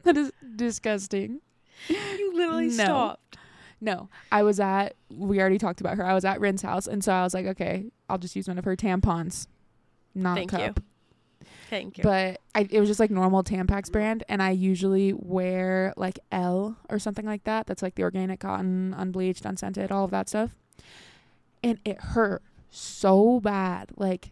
[0.04, 1.42] that is disgusting.
[1.90, 2.72] You literally No.
[2.86, 3.38] stopped.
[3.82, 4.96] No, I was at.
[5.10, 6.06] We already talked about her.
[6.06, 8.58] I was at Rin's house, and so I was like, okay, I'll just use one
[8.58, 9.48] of her tampons,
[10.20, 10.66] not Thank a you.
[10.68, 10.80] cup.
[11.70, 12.04] Thank you.
[12.04, 16.78] But I, it was just like normal Tampax brand, and I usually wear like L
[16.90, 17.68] or something like that.
[17.68, 20.56] That's like the organic cotton, unbleached, unscented, all of that stuff.
[21.64, 24.32] And it hurt so bad, like.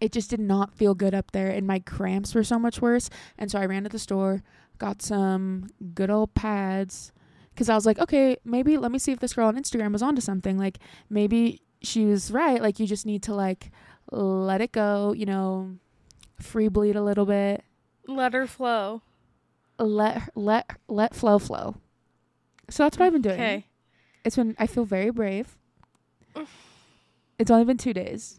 [0.00, 3.10] It just did not feel good up there, and my cramps were so much worse.
[3.36, 4.42] And so I ran to the store,
[4.78, 7.12] got some good old pads,
[7.52, 10.00] because I was like, okay, maybe let me see if this girl on Instagram was
[10.00, 10.56] onto something.
[10.56, 10.78] Like
[11.10, 12.62] maybe she was right.
[12.62, 13.70] Like you just need to like
[14.10, 15.76] let it go, you know,
[16.40, 17.62] free bleed a little bit.
[18.06, 19.02] Let her flow.
[19.78, 21.76] Let let let flow flow.
[22.68, 23.34] So that's what I've been doing.
[23.34, 23.66] Okay.
[24.24, 25.56] It's been I feel very brave.
[27.38, 28.38] It's only been 2 days.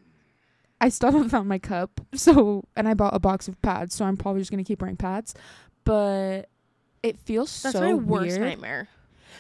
[0.80, 2.02] I still haven't found my cup.
[2.14, 4.82] So, and I bought a box of pads, so I'm probably just going to keep
[4.82, 5.34] wearing pads.
[5.84, 6.50] But
[7.02, 8.42] it feels That's so my worst weird.
[8.42, 8.88] nightmare.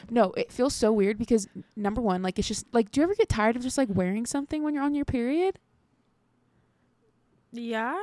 [0.09, 3.13] No, it feels so weird because number one, like it's just like, do you ever
[3.13, 5.59] get tired of just like wearing something when you're on your period?
[7.51, 7.99] Yeah.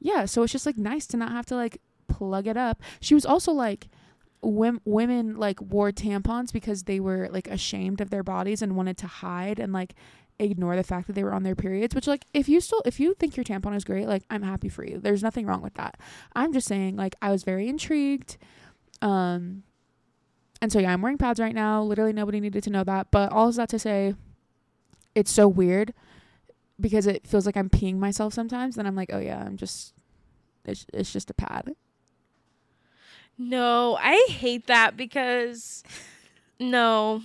[0.00, 2.82] Yeah, so it's just like nice to not have to like plug it up.
[3.00, 3.88] She was also like,
[4.42, 8.98] wom- women like wore tampons because they were like ashamed of their bodies and wanted
[8.98, 9.94] to hide and like
[10.38, 12.98] ignore the fact that they were on their periods, which like if you still if
[12.98, 14.98] you think your tampon is great, like I'm happy for you.
[14.98, 15.98] There's nothing wrong with that.
[16.34, 18.36] I'm just saying like I was very intrigued.
[19.00, 19.62] Um
[20.60, 21.82] and so yeah, I'm wearing pads right now.
[21.82, 24.14] Literally nobody needed to know that, but all is that to say
[25.14, 25.94] it's so weird
[26.82, 29.94] because it feels like I'm peeing myself sometimes then I'm like, "Oh yeah, I'm just
[30.66, 31.74] it's it's just a pad."
[33.38, 35.82] No, I hate that because
[36.60, 37.22] no.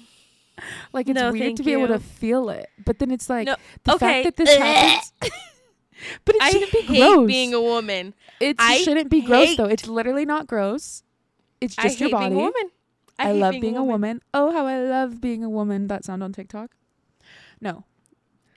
[0.93, 2.67] Like it's No, weird to be able to feel it.
[2.83, 4.23] But then it's like No, the okay.
[4.23, 5.11] fact that this happens
[6.25, 7.27] But it I shouldn't be hate gross.
[7.27, 8.13] being a woman.
[8.39, 9.65] It I shouldn't be gross though.
[9.65, 11.03] It's literally not gross.
[11.59, 12.29] It's I just hate your body.
[12.29, 12.71] being a woman.
[13.19, 14.21] I, hate love being, a, woman.
[14.31, 15.87] Oh, how I love being a woman.
[15.87, 16.71] That sound on TikTok.
[17.59, 17.83] No.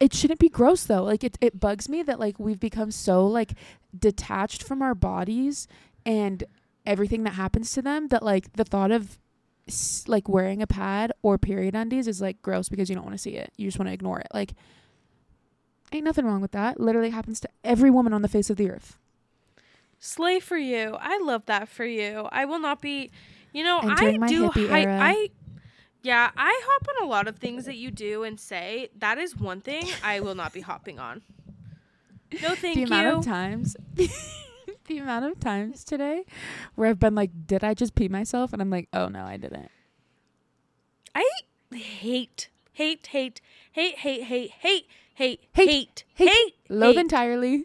[0.01, 1.05] It shouldn't be gross though.
[1.05, 3.53] Like it it bugs me that like we've become so like
[3.97, 5.69] detached from our bodies
[6.07, 6.43] and
[6.87, 9.19] everything that happens to them that like the thought of
[9.69, 13.15] s- like wearing a pad or period undies is like gross because you don't want
[13.15, 13.53] to see it.
[13.59, 14.29] You just want to ignore it.
[14.33, 14.55] Like
[15.93, 16.81] ain't nothing wrong with that.
[16.81, 18.97] Literally happens to every woman on the face of the earth.
[19.99, 20.97] Slay for you.
[20.99, 22.27] I love that for you.
[22.33, 23.11] I will not be,
[23.53, 24.49] you know, Entering I do.
[24.51, 25.31] hi- I,
[26.03, 28.89] yeah, I hop on a lot of things that you do and say.
[28.99, 31.23] That is one thing I will not be hopping on.
[32.43, 32.87] No, thank the you.
[32.87, 33.77] The amount of times
[34.87, 36.25] the amount of times today
[36.75, 38.53] where I've been like, did I just pee myself?
[38.53, 39.71] And I'm like, oh no, I didn't.
[41.15, 41.29] I
[41.73, 43.41] hate, hate, hate,
[43.73, 44.87] hate, hate, hate, hate, hate,
[45.21, 47.65] Hate, hate, hate, hate, Loathe hate, entirely.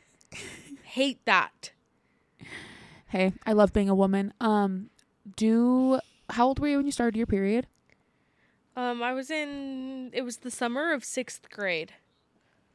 [0.83, 1.71] hate that.
[3.07, 4.33] Hey, I love being a woman.
[4.41, 4.89] Um,
[5.37, 7.67] do how old were you when you started your period?
[8.75, 10.11] Um, I was in.
[10.13, 11.93] It was the summer of sixth grade,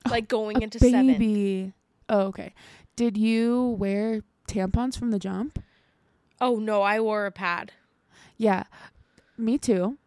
[0.09, 1.73] like going A into baby.
[2.09, 2.55] Oh, okay.
[2.97, 5.63] Did you wear tampons from the jump?
[6.41, 7.73] Oh no, I wore a pad.
[8.37, 8.65] Yeah,
[9.37, 9.99] me too.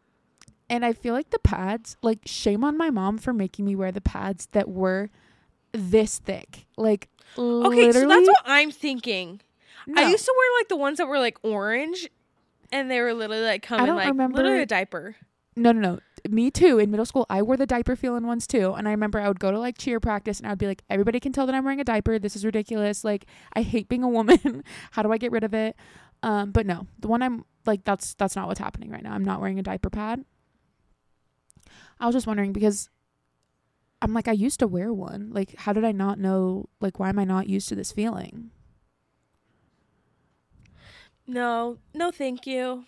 [0.70, 3.92] And I feel like the pads, like, shame on my mom for making me wear
[3.92, 5.12] the pads that were
[5.72, 6.66] this thick.
[6.78, 9.42] Like, Okay, so that's what I'm thinking.
[9.96, 12.10] I used to wear like the ones that were like orange,
[12.72, 15.16] and they were literally like coming like remember- literally a diaper.
[15.56, 16.00] No, no, no.
[16.30, 16.80] Me too.
[16.80, 18.74] In middle school, I wore the diaper feeling ones too.
[18.74, 20.84] And I remember I would go to like cheer practice and I would be like,
[20.90, 22.18] everybody can tell that I'm wearing a diaper.
[22.18, 23.04] This is ridiculous.
[23.04, 24.64] Like, I hate being a woman.
[24.92, 25.76] How do I get rid of it?
[26.24, 29.14] Um, but no, the one I'm like, that's that's not what's happening right now.
[29.14, 30.24] I'm not wearing a diaper pad.
[32.00, 32.90] I was just wondering because
[34.02, 35.32] I'm like, I used to wear one.
[35.32, 36.70] Like, how did I not know?
[36.80, 38.52] Like, why am I not used to this feeling?
[41.28, 42.86] No, no, thank you.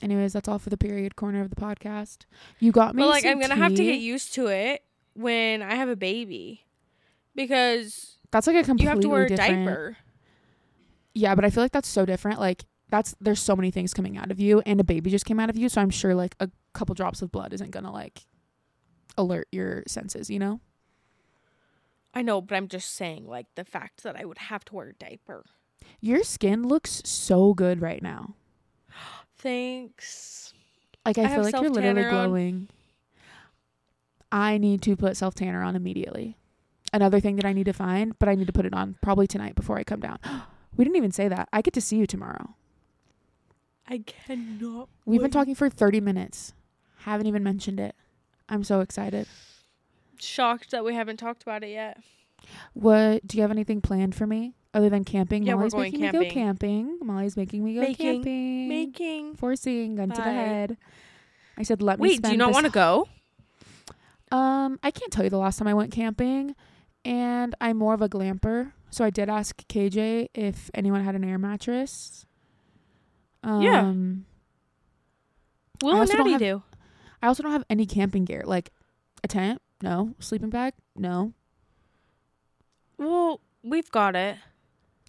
[0.00, 2.18] Anyways, that's all for the period corner of the podcast.
[2.60, 3.02] You got me.
[3.02, 4.82] But like, I'm gonna have to get used to it
[5.14, 6.64] when I have a baby,
[7.34, 9.66] because That's like a completely you have to wear a different.
[9.66, 9.96] diaper.
[11.14, 12.38] Yeah, but I feel like that's so different.
[12.38, 15.40] Like that's there's so many things coming out of you and a baby just came
[15.40, 17.90] out of you, so I'm sure like a couple drops of blood isn't going to
[17.90, 18.22] like
[19.16, 20.60] alert your senses, you know?
[22.14, 24.88] I know, but I'm just saying, like the fact that I would have to wear
[24.90, 25.44] a diaper.
[26.00, 28.34] Your skin looks so good right now.
[29.38, 30.52] Thanks.
[31.06, 32.10] Like I, I feel like you're literally on.
[32.10, 32.68] glowing.
[34.30, 36.36] I need to put self tanner on immediately.
[36.92, 39.26] Another thing that I need to find, but I need to put it on probably
[39.26, 40.18] tonight before I come down.
[40.76, 41.48] we didn't even say that.
[41.52, 42.54] I get to see you tomorrow.
[43.88, 44.88] I cannot.
[45.06, 46.52] We've been talking for 30 minutes.
[47.00, 47.94] Haven't even mentioned it.
[48.48, 49.26] I'm so excited.
[50.18, 51.98] Shocked that we haven't talked about it yet.
[52.74, 55.42] What do you have anything planned for me other than camping?
[55.44, 56.30] Yeah, Molly's making me go camping.
[56.32, 56.98] camping.
[57.02, 58.68] Molly's making me go Making- camping.
[58.68, 59.34] Making.
[59.36, 60.76] Foreseeing gun to the head.
[61.56, 62.08] I said, let me.
[62.10, 63.08] Wait, do you not want to go?
[64.30, 66.54] Um, I can't tell you the last time I went camping,
[67.04, 68.72] and I'm more of a glamper.
[68.90, 72.26] So I did ask KJ if anyone had an air mattress.
[73.42, 73.82] Um, Yeah.
[75.82, 76.62] Will and also don't have- do.
[77.22, 78.70] I also don't have any camping gear, like
[79.24, 79.60] a tent.
[79.82, 80.74] No sleeping bag.
[80.96, 81.32] No.
[82.98, 84.36] Well, we've got it.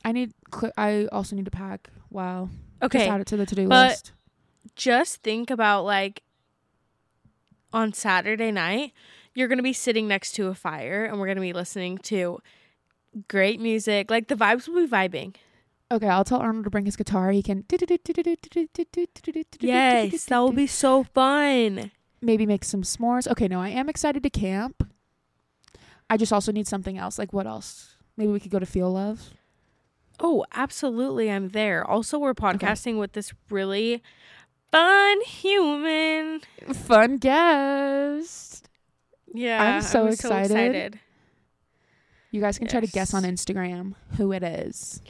[0.06, 0.34] I need.
[0.54, 1.90] Cl- I also need to pack.
[2.10, 2.50] Wow.
[2.82, 3.08] Just Okay.
[3.10, 4.14] add it to the to do list.
[4.76, 6.24] Just think about like
[7.74, 8.94] on Saturday night,
[9.34, 11.98] you're going to be sitting next to a fire and we're going to be listening
[12.00, 12.40] to
[13.28, 14.10] great music.
[14.10, 15.36] Like the vibes will be vibing.
[15.92, 17.32] Okay, I'll tell Arnold to bring his guitar.
[17.32, 17.66] He can.
[19.60, 21.92] Yes, that will be so fun.
[22.22, 23.28] maybe make some s'mores.
[23.28, 24.88] Okay, no, I am excited to camp.
[26.10, 27.18] I just also need something else.
[27.20, 27.96] Like what else?
[28.18, 29.32] Maybe we could go to Feel Love.
[30.20, 31.32] Oh, absolutely.
[31.32, 31.84] I'm there.
[31.86, 34.04] Also, we're podcasting with this really
[34.72, 36.42] fun human.
[36.74, 38.70] Fun guest.
[39.34, 39.62] Yeah.
[39.76, 40.52] I'm so excited.
[40.52, 41.00] excited.
[42.32, 45.02] You guys can try to guess on Instagram who it is.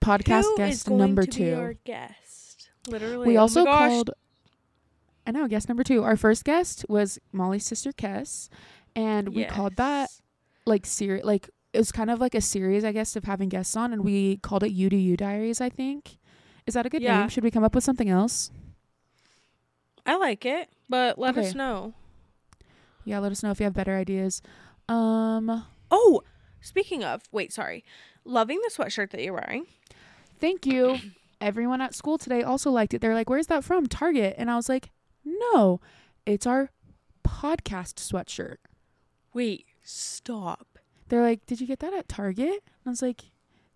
[0.00, 1.78] Podcast Who is guest going number to be our two.
[1.84, 2.70] guest?
[2.88, 3.26] Literally.
[3.26, 4.10] We Oh also called.
[5.26, 6.02] I know, guest number two.
[6.02, 8.48] Our first guest was Molly's sister Kess,
[8.96, 10.10] and we called that
[10.66, 11.24] like series.
[11.24, 14.04] Like it was kind of like a series, I guess, of having guests on, and
[14.04, 16.18] we called it "You Do You Diaries." I think.
[16.66, 17.20] Is that a good Yeah.
[17.20, 17.28] name?
[17.28, 18.50] Should we come up with something else?
[20.06, 21.94] I like it, but let us know.
[23.04, 24.42] Yeah, let us know if you have better ideas.
[24.88, 26.22] Um, Oh,
[26.60, 27.84] speaking of, wait, sorry.
[28.24, 29.66] Loving the sweatshirt that you're wearing.
[30.38, 30.98] thank you.
[31.40, 33.00] Everyone at school today also liked it.
[33.00, 34.90] They're like, "Where's that from?" Target, and I was like,
[35.24, 35.80] "No,
[36.24, 36.70] it's our
[37.24, 38.58] podcast sweatshirt."
[39.34, 40.71] Wait, stop.
[41.12, 43.24] They're like, "Did you get that at Target?" And I was like,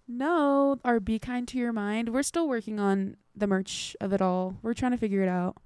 [0.08, 2.14] "No, our Be Kind to Your Mind.
[2.14, 4.56] We're still working on the merch of it all.
[4.62, 5.58] We're trying to figure it out.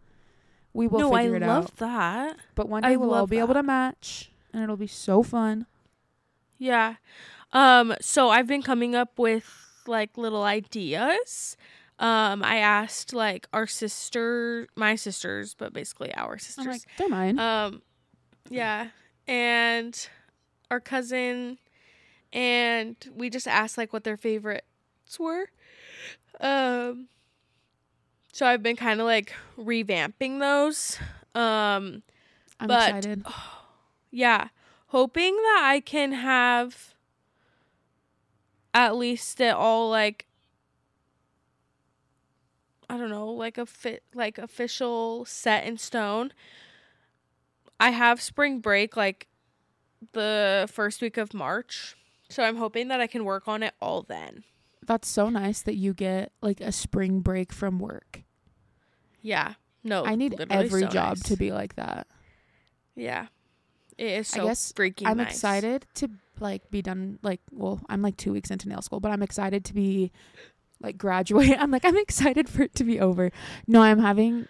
[0.72, 1.76] We will no, I figure it love out.
[1.76, 2.36] that.
[2.56, 5.22] But one I day we'll all love be able to match, and it'll be so
[5.22, 5.66] fun."
[6.58, 6.96] Yeah.
[7.52, 9.48] Um, so I've been coming up with
[9.86, 11.56] like little ideas.
[12.00, 16.66] Um, I asked like our sister, my sisters, but basically our I'm sisters.
[16.66, 17.82] like, "They're mine." Um,
[18.48, 18.88] yeah,
[19.28, 20.08] and
[20.70, 21.58] our cousin,
[22.32, 25.46] and we just asked like what their favorites were.
[26.40, 27.08] Um,
[28.32, 30.98] so I've been kind of like revamping those.
[31.34, 32.02] Um,
[32.58, 33.24] I'm but- excited.
[34.10, 34.48] yeah,
[34.88, 36.94] hoping that I can have
[38.72, 40.26] at least it all like
[42.88, 46.32] I don't know, like a fit like official set in stone.
[47.78, 49.28] I have spring break like
[50.12, 51.96] the first week of March.
[52.28, 54.44] So I'm hoping that I can work on it all then.
[54.86, 58.22] That's so nice that you get like a spring break from work.
[59.20, 59.54] Yeah.
[59.82, 60.04] No.
[60.04, 61.22] I need every so job nice.
[61.24, 62.06] to be like that.
[62.94, 63.26] Yeah.
[63.98, 65.28] It is I so guess freaking I'm nice.
[65.28, 66.08] excited to
[66.38, 69.64] like be done like well, I'm like 2 weeks into nail school, but I'm excited
[69.66, 70.12] to be
[70.80, 71.56] like graduate.
[71.58, 73.30] I'm like I'm excited for it to be over.
[73.66, 74.46] No, I'm having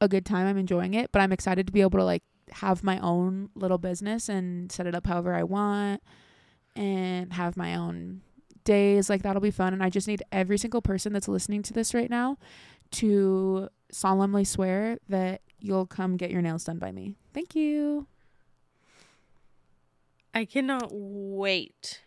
[0.00, 0.46] a good time.
[0.46, 3.78] I'm enjoying it, but I'm excited to be able to like have my own little
[3.78, 6.02] business and set it up however I want
[6.76, 8.22] and have my own
[8.64, 11.72] days like that'll be fun and I just need every single person that's listening to
[11.72, 12.36] this right now
[12.90, 17.16] to solemnly swear that you'll come get your nails done by me.
[17.32, 18.06] Thank you.
[20.34, 22.02] I cannot wait.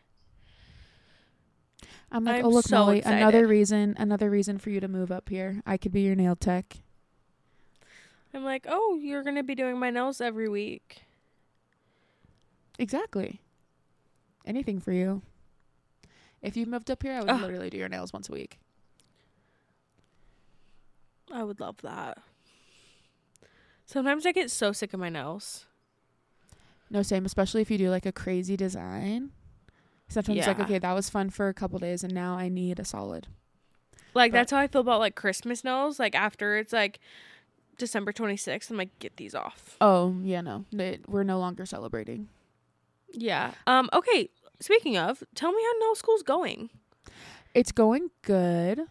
[2.12, 3.18] I'm like, I'm oh look, so Molly, excited.
[3.18, 5.62] another reason, another reason for you to move up here.
[5.66, 6.78] I could be your nail tech.
[8.34, 11.04] I'm like, oh, you're gonna be doing my nails every week.
[12.80, 13.42] Exactly.
[14.46, 15.22] Anything for you.
[16.42, 17.42] If you moved up here, I would Ugh.
[17.42, 18.58] literally do your nails once a week.
[21.32, 22.18] I would love that.
[23.86, 25.66] Sometimes I get so sick of my nails.
[26.90, 27.26] No, same.
[27.26, 29.32] Especially if you do like a crazy design.
[30.10, 32.80] Sometimes it's like, okay, that was fun for a couple days, and now I need
[32.80, 33.28] a solid.
[34.14, 36.00] Like But- that's how I feel about like Christmas nails.
[36.00, 37.00] Like after it's like
[37.78, 39.76] December 26th, I'm like, get these off.
[39.82, 42.28] Oh yeah, no, It- we're no longer celebrating.
[43.12, 43.52] Yeah.
[43.68, 43.90] Um.
[43.94, 44.30] Okay.
[44.60, 46.70] Speaking of, tell me how nail school's going.
[47.56, 48.82] It's going good.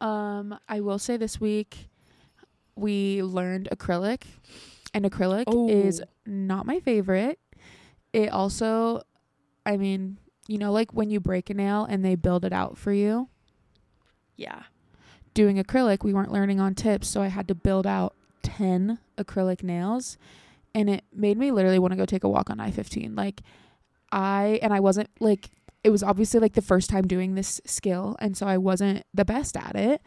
[0.00, 1.88] Um, I will say this week
[2.76, 4.22] we learned acrylic,
[4.94, 6.04] and acrylic is Oh.
[6.26, 7.38] not my favorite.
[8.12, 9.02] It also,
[9.66, 12.78] I mean, you know, like when you break a nail and they build it out
[12.78, 13.28] for you.
[14.36, 14.62] Yeah.
[15.34, 18.14] Doing acrylic, we weren't learning on tips, so I had to build out
[18.56, 20.16] 10 acrylic nails,
[20.74, 23.14] and it made me literally want to go take a walk on I 15.
[23.14, 23.42] Like,
[24.12, 25.50] I, and I wasn't like,
[25.84, 29.24] it was obviously like the first time doing this skill, and so I wasn't the
[29.24, 30.02] best at it.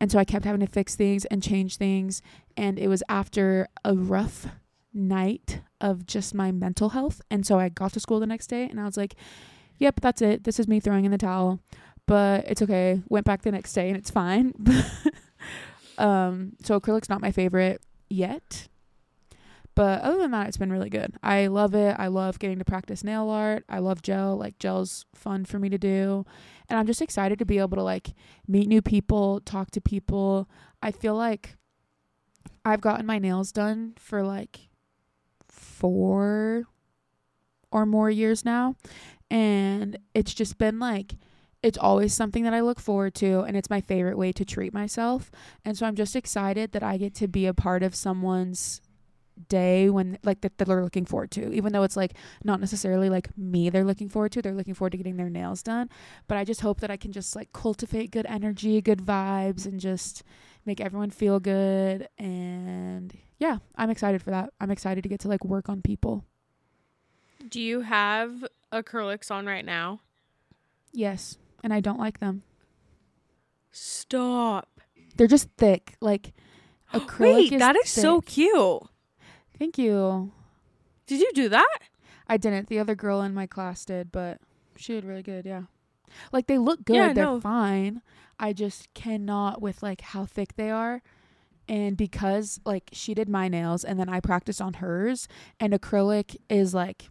[0.00, 2.22] And so I kept having to fix things and change things.
[2.56, 4.46] And it was after a rough
[4.92, 7.20] night of just my mental health.
[7.30, 9.14] And so I got to school the next day and I was like,
[9.78, 10.44] yep, that's it.
[10.44, 11.60] This is me throwing in the towel.
[12.06, 13.02] But it's okay.
[13.08, 14.52] Went back the next day and it's fine.
[15.98, 18.68] um, so acrylic's not my favorite yet.
[19.74, 21.16] But other than that, it's been really good.
[21.22, 21.96] I love it.
[21.98, 23.64] I love getting to practice nail art.
[23.68, 24.36] I love gel.
[24.36, 26.24] Like gel's fun for me to do.
[26.68, 28.14] And I'm just excited to be able to like
[28.48, 30.48] meet new people, talk to people.
[30.82, 31.56] I feel like
[32.64, 34.68] I've gotten my nails done for like
[35.46, 36.64] four
[37.70, 38.76] or more years now.
[39.30, 41.16] And it's just been like,
[41.66, 43.40] it's always something that I look forward to.
[43.40, 45.30] And it's my favorite way to treat myself.
[45.64, 48.80] And so I'm just excited that I get to be a part of someone's
[49.48, 53.28] day when like that, they're looking forward to even though it's like not necessarily like
[53.36, 55.90] me they're looking forward to they're looking forward to getting their nails done
[56.26, 59.78] but i just hope that i can just like cultivate good energy good vibes and
[59.78, 60.22] just
[60.64, 65.28] make everyone feel good and yeah i'm excited for that i'm excited to get to
[65.28, 66.24] like work on people
[67.46, 68.42] Do you have
[68.72, 70.00] acrylics on right now?
[70.94, 72.42] yes and i don't like them
[73.72, 74.68] Stop.
[75.16, 76.32] they're just thick like
[76.94, 78.82] Acrylic Wait, is that is so cute.
[79.58, 80.32] Thank you.
[81.06, 81.78] Did you do that?
[82.28, 82.68] I didn't.
[82.68, 84.38] The other girl in my class did, but
[84.76, 85.46] she did really good.
[85.46, 85.62] Yeah.
[86.32, 86.96] Like they look good.
[86.96, 87.40] Yeah, They're no.
[87.40, 88.02] fine.
[88.38, 91.02] I just cannot with like how thick they are.
[91.68, 95.26] And because like she did my nails and then I practiced on hers
[95.58, 97.08] and acrylic is like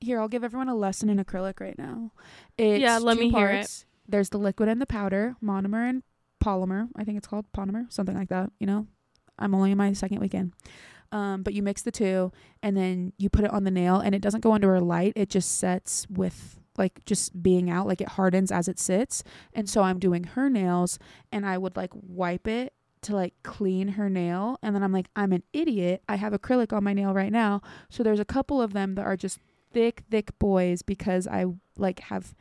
[0.00, 2.12] here, I'll give everyone a lesson in acrylic right now.
[2.56, 3.84] It's Yeah, let two me hear it.
[4.08, 6.02] There's the liquid and the powder, monomer and
[6.42, 6.88] polymer.
[6.96, 8.86] I think it's called polymer, something like that, you know.
[9.38, 10.52] I'm only in my second weekend.
[11.10, 12.32] Um, but you mix the two
[12.62, 15.14] and then you put it on the nail and it doesn't go under a light
[15.16, 19.24] it just sets with like just being out like it hardens as it sits
[19.54, 20.98] and so i'm doing her nails
[21.32, 25.08] and i would like wipe it to like clean her nail and then i'm like
[25.16, 28.60] i'm an idiot i have acrylic on my nail right now so there's a couple
[28.60, 29.38] of them that are just
[29.72, 31.44] thick thick boys because i
[31.76, 32.34] like have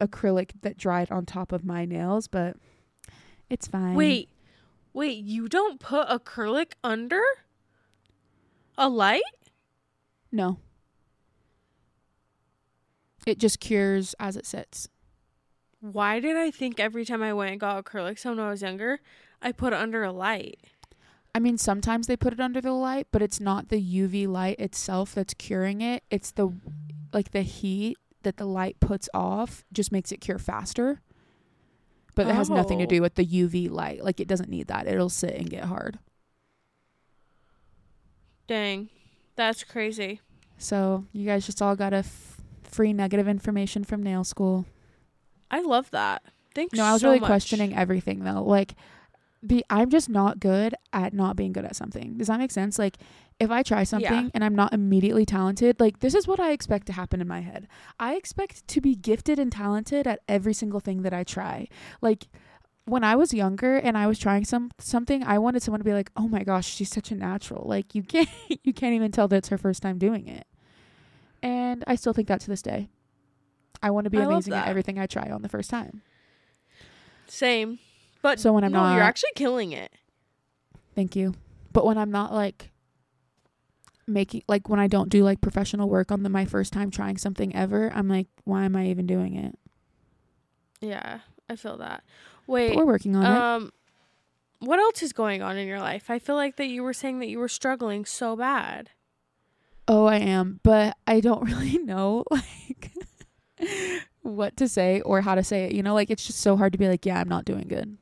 [0.00, 2.56] acrylic that dried on top of my nails but
[3.48, 4.28] it's fine Wait,
[4.92, 7.22] wait, you don't put acrylic under
[8.76, 9.22] a light?
[10.32, 10.58] no
[13.26, 14.88] it just cures as it sits
[15.80, 19.00] Why did I think every time I went and got acrylics when I was younger,
[19.42, 20.58] I put it under a light?
[21.36, 24.58] I mean, sometimes they put it under the light, but it's not the UV light
[24.58, 26.02] itself that's curing it.
[26.10, 26.48] It's the
[27.12, 31.02] like the heat that the light puts off just makes it cure faster.
[32.14, 32.88] But it has nothing to Oh.
[32.88, 34.02] do with the UV light.
[34.02, 34.86] Like it doesn't need that.
[34.86, 35.98] It'll sit and get hard.
[38.46, 38.88] Dang,
[39.34, 40.20] that's crazy.
[40.58, 44.64] So you guys just all got a f- free negative information from nail school.
[45.50, 46.22] I love that.
[46.54, 46.76] Thanks.
[46.76, 47.26] No, I was so really much.
[47.28, 48.42] questioning everything though.
[48.42, 48.74] Like
[49.44, 52.18] be I'm just not good at not being good at something.
[52.18, 52.78] Does that make sense?
[52.78, 52.98] Like
[53.38, 56.86] if I try something and I'm not immediately talented, like this is what I expect
[56.88, 57.68] to happen in my head.
[58.00, 61.68] I expect to be gifted and talented at every single thing that I try.
[62.00, 62.28] Like
[62.86, 65.92] when I was younger and I was trying some something, I wanted someone to be
[65.92, 68.28] like, "Oh my gosh, she's such a natural." Like you can't
[68.64, 70.46] you can't even tell that it's her first time doing it.
[71.42, 72.88] And I still think that to this day.
[73.82, 76.02] I want to be I amazing at everything I try on the first time.
[77.28, 77.78] Same,
[78.22, 79.92] but So when I'm no, not you're actually killing it.
[80.94, 81.34] Thank you.
[81.72, 82.70] But when I'm not like
[84.06, 87.18] making like when I don't do like professional work on the my first time trying
[87.18, 89.58] something ever, I'm like, why am I even doing it?
[90.80, 92.02] Yeah, I feel that.
[92.46, 93.38] But Wait, we're working on it.
[93.38, 93.72] um,
[94.60, 96.08] what else is going on in your life?
[96.10, 98.90] I feel like that you were saying that you were struggling so bad.
[99.88, 102.92] Oh, I am, but I don't really know like
[104.22, 105.72] what to say or how to say it.
[105.72, 107.98] You know, like it's just so hard to be like, yeah, I'm not doing good.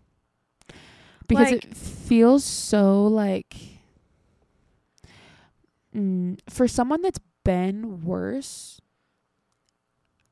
[1.26, 3.56] Because Like- it feels so like
[5.94, 8.80] mm, for someone that's been worse,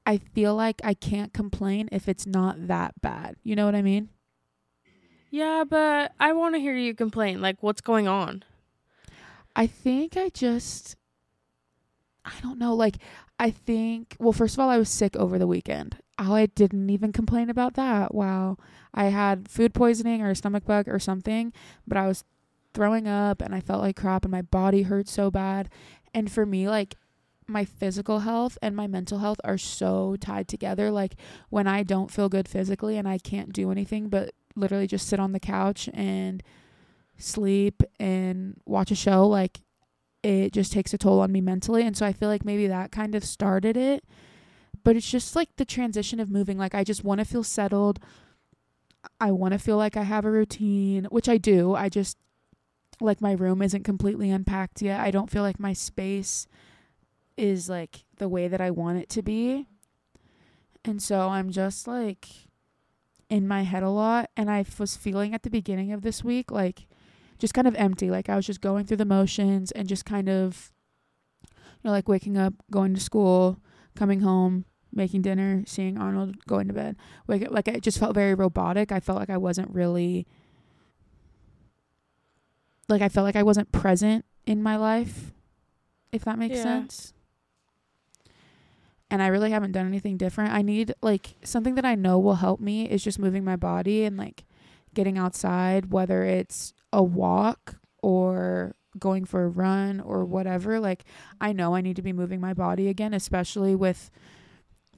[0.04, 3.36] I feel like I can't complain if it's not that bad.
[3.42, 4.08] You know what I mean?
[5.30, 7.40] Yeah, but I want to hear you complain.
[7.40, 8.44] Like, what's going on?
[9.56, 10.96] I think I just
[12.24, 12.96] I don't know, like
[13.38, 15.96] I think well first of all I was sick over the weekend.
[16.18, 18.14] Oh, I didn't even complain about that.
[18.14, 18.58] Wow.
[18.94, 21.52] I had food poisoning or a stomach bug or something,
[21.86, 22.24] but I was
[22.74, 25.68] throwing up and I felt like crap and my body hurt so bad.
[26.14, 26.96] And for me like
[27.46, 30.90] my physical health and my mental health are so tied together.
[30.90, 31.16] Like
[31.50, 35.20] when I don't feel good physically and I can't do anything but literally just sit
[35.20, 36.42] on the couch and
[37.18, 39.60] sleep and watch a show, like
[40.22, 41.86] it just takes a toll on me mentally.
[41.86, 44.04] And so I feel like maybe that kind of started it.
[44.84, 46.58] But it's just like the transition of moving.
[46.58, 48.00] Like I just want to feel settled.
[49.20, 51.74] I want to feel like I have a routine, which I do.
[51.74, 52.16] I just
[53.00, 55.00] like my room isn't completely unpacked yet.
[55.00, 56.46] I don't feel like my space
[57.36, 59.66] is like the way that I want it to be.
[60.84, 62.28] And so I'm just like
[63.28, 64.30] in my head a lot.
[64.36, 66.86] And I was feeling at the beginning of this week like
[67.38, 68.10] just kind of empty.
[68.10, 70.72] Like I was just going through the motions and just kind of,
[71.42, 73.58] you know, like waking up, going to school,
[73.96, 76.96] coming home, making dinner, seeing Arnold, going to bed.
[77.26, 78.92] Like, like it just felt very robotic.
[78.92, 80.26] I felt like I wasn't really,
[82.88, 85.32] like I felt like I wasn't present in my life,
[86.12, 86.62] if that makes Yeah.
[86.62, 87.12] sense.
[89.10, 90.52] And I really haven't done anything different.
[90.52, 94.04] I need like something that I know will help me is just moving my body
[94.04, 94.44] and like
[94.94, 100.80] getting outside, whether it's a walk or going for a run or whatever.
[100.80, 101.04] Like,
[101.40, 104.10] I know I need to be moving my body again, especially with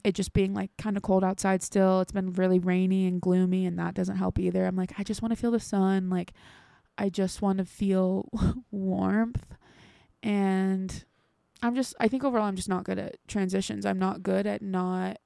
[0.05, 1.99] it just being like kind of cold outside still.
[1.99, 4.65] It's been really rainy and gloomy, and that doesn't help either.
[4.65, 6.11] I'm like, I just want to feel the sun.
[6.11, 6.33] Like,
[6.95, 8.29] I just want to feel
[8.71, 9.57] warmth.
[10.21, 11.03] And
[11.63, 13.83] I'm just, I think overall, I'm just not good at transitions.
[13.83, 15.17] I'm not good at not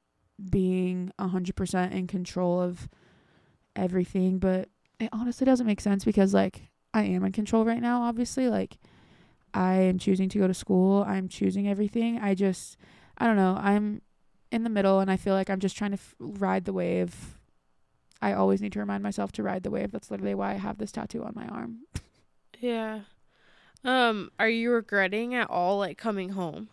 [0.49, 2.87] being 100% in control of
[3.75, 8.03] everything, but it honestly doesn't make sense because like I am in control right now,
[8.03, 8.47] obviously.
[8.47, 8.77] Like
[9.53, 11.03] I am choosing to go to school.
[11.05, 12.17] I'm choosing everything.
[12.19, 12.77] I just
[13.17, 13.57] I don't know.
[13.59, 14.01] I'm
[14.51, 17.37] in the middle and I feel like I'm just trying to f- ride the wave.
[18.21, 19.91] I always need to remind myself to ride the wave.
[19.91, 21.79] That's literally why I have this tattoo on my arm.
[22.61, 23.01] Yeah.
[23.85, 26.67] Um, are you regretting at all like coming home?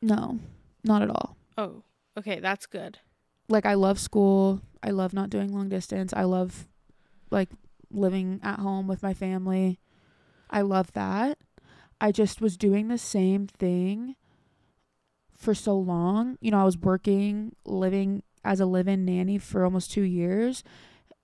[0.00, 0.38] No,
[0.82, 1.36] not at all.
[1.58, 1.82] Oh,
[2.16, 3.00] okay, that's good.
[3.46, 4.62] Like I love school.
[4.82, 6.14] I love not doing long distance.
[6.16, 6.66] I love
[7.30, 7.50] like
[7.90, 9.78] living at home with my family.
[10.48, 11.36] I love that.
[12.00, 14.16] I just was doing the same thing
[15.40, 16.36] for so long.
[16.40, 20.62] You know, I was working, living as a live-in nanny for almost 2 years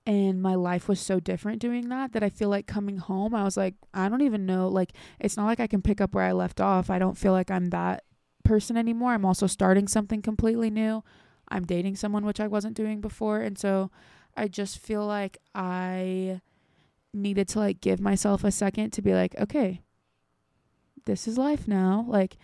[0.06, 3.42] and my life was so different doing that that I feel like coming home I
[3.42, 6.24] was like I don't even know like it's not like I can pick up where
[6.24, 6.90] I left off.
[6.90, 8.04] I don't feel like I'm that
[8.44, 9.12] person anymore.
[9.12, 11.02] I'm also starting something completely new.
[11.48, 13.90] I'm dating someone which I wasn't doing before and so
[14.36, 16.40] I just feel like I
[17.12, 19.80] needed to like give myself a second to be like okay
[21.06, 22.36] this is life now like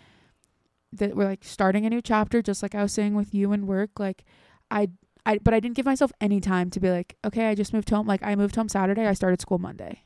[0.93, 3.67] that we're like starting a new chapter just like I was saying with you and
[3.67, 4.25] work like
[4.71, 4.91] I
[5.25, 7.91] I but I didn't give myself any time to be like okay I just moved
[7.91, 10.05] home like I moved home Saturday I started school Monday.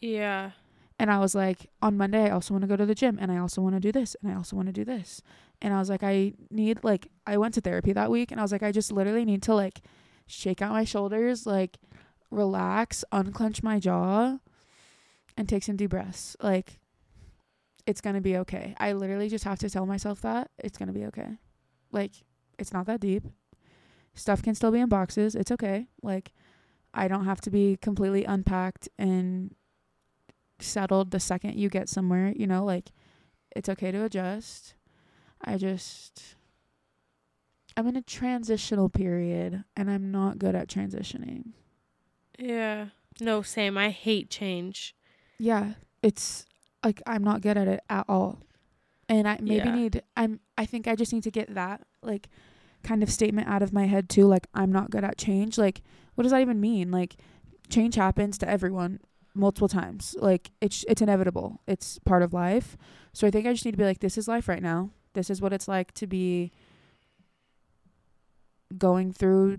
[0.00, 0.50] Yeah.
[0.98, 3.30] and I was like on Monday I also want to go to the gym and
[3.30, 5.22] I also want to do this and I also want to do this.
[5.60, 8.42] And I was like I need like I went to therapy that week and I
[8.42, 9.80] was like I just literally need to like
[10.26, 11.78] shake out my shoulders like
[12.30, 14.38] relax unclench my jaw
[15.36, 16.36] and take some deep breaths.
[16.42, 16.80] Like
[17.86, 18.74] it's going to be okay.
[18.78, 21.38] I literally just have to tell myself that it's going to be okay.
[21.90, 22.12] Like
[22.58, 23.24] it's not that deep.
[24.14, 25.34] Stuff can still be in boxes.
[25.34, 25.88] It's okay.
[26.02, 26.32] Like
[26.94, 29.54] I don't have to be completely unpacked and
[30.60, 32.92] settled the second you get somewhere, you know, like
[33.54, 34.74] it's okay to adjust.
[35.40, 36.36] I just
[37.76, 41.52] I'm in a transitional period and I'm not good at transitioning.
[42.38, 42.88] Yeah.
[43.20, 43.76] No, same.
[43.76, 44.94] I hate change.
[45.38, 45.72] Yeah,
[46.02, 46.46] it's
[46.84, 48.40] like I'm not good at it at all.
[49.08, 49.74] And I maybe Yeah.
[49.74, 52.28] need I'm I think I just need to get that like
[52.82, 55.58] kind of statement out of my head too like I'm not good at change.
[55.58, 55.82] Like
[56.14, 56.90] what does that even mean?
[56.90, 57.16] Like
[57.68, 59.00] change happens to everyone
[59.34, 60.14] multiple times.
[60.18, 61.60] Like it's it's inevitable.
[61.66, 62.76] It's part of life.
[63.12, 64.90] So I think I just need to be like this is life right now.
[65.14, 66.52] This is what it's like to be
[68.76, 69.58] going through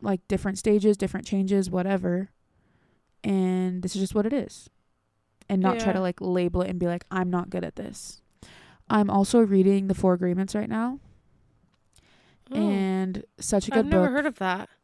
[0.00, 2.30] like different stages, different changes, whatever.
[3.22, 4.70] And this is just what it is.
[5.50, 8.22] And not try to like label it and be like, I'm not good at this.
[8.88, 10.98] I'm also reading The Four Agreements right now.
[12.52, 13.94] Oh, And such a good book.
[13.94, 14.68] I've never heard of that.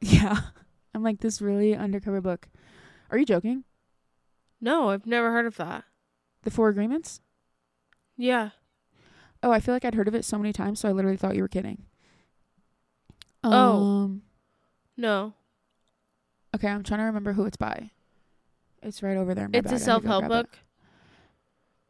[0.00, 0.36] Yeah.
[0.94, 2.48] I'm like this really undercover book.
[3.10, 3.62] Are you joking?
[4.60, 5.84] No, I've never heard of that.
[6.42, 7.20] The Four Agreements?
[8.16, 8.50] Yeah.
[9.44, 11.36] Oh, I feel like I'd heard of it so many times, so I literally thought
[11.36, 11.84] you were kidding.
[13.44, 13.50] Oh.
[13.52, 14.22] Um,
[14.96, 15.34] No.
[16.54, 17.90] okay, I'm trying to remember who it's by.
[18.82, 19.48] It's right over there.
[19.48, 20.46] My It's a need to go self help grab it.
[20.50, 20.58] book.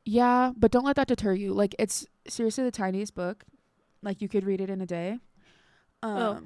[0.04, 1.52] Yeah, but don't let that deter you.
[1.52, 3.44] Like it's seriously the tiniest book.
[4.02, 5.18] Like you could read it in a day.
[6.02, 6.40] Um Oh.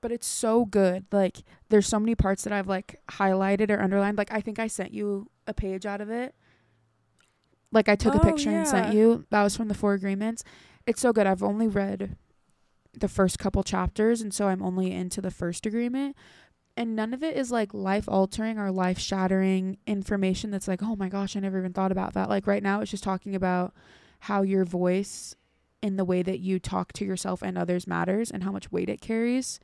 [0.00, 1.04] but it's so good.
[1.12, 4.16] Like there's so many parts that I've like highlighted or underlined.
[4.18, 6.34] Like I think I sent you a page out of it.
[7.72, 9.26] Like I took a Oh, picture and sent you.
[9.30, 10.44] That was from the Four Agreements.
[10.86, 11.26] It's so good.
[11.26, 12.16] I've only read
[12.98, 16.16] the first couple chapters and so I'm only into the first agreement.
[16.76, 20.96] And none of it is like life altering or life shattering information that's like, oh
[20.96, 22.28] my gosh, I never even thought about that.
[22.28, 23.72] Like right now, it's just talking about
[24.20, 25.36] how your voice
[25.82, 28.88] and the way that you talk to yourself and others matters and how much weight
[28.88, 29.60] it carries.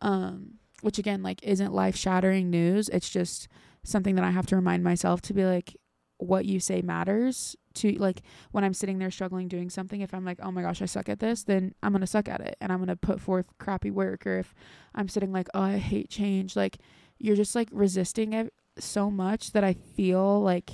[0.00, 2.88] Um, which again, like, isn't life shattering news.
[2.90, 3.48] It's just
[3.82, 5.76] something that I have to remind myself to be like,
[6.18, 8.22] what you say matters to like
[8.52, 11.08] when I'm sitting there struggling doing something, if I'm like, oh my gosh, I suck
[11.08, 14.26] at this, then I'm to suck at it and I'm to put forth crappy work.
[14.26, 14.54] Or if
[14.94, 16.78] I'm sitting like, oh, I hate change, like
[17.18, 20.70] you're just like resisting it so much that I feel like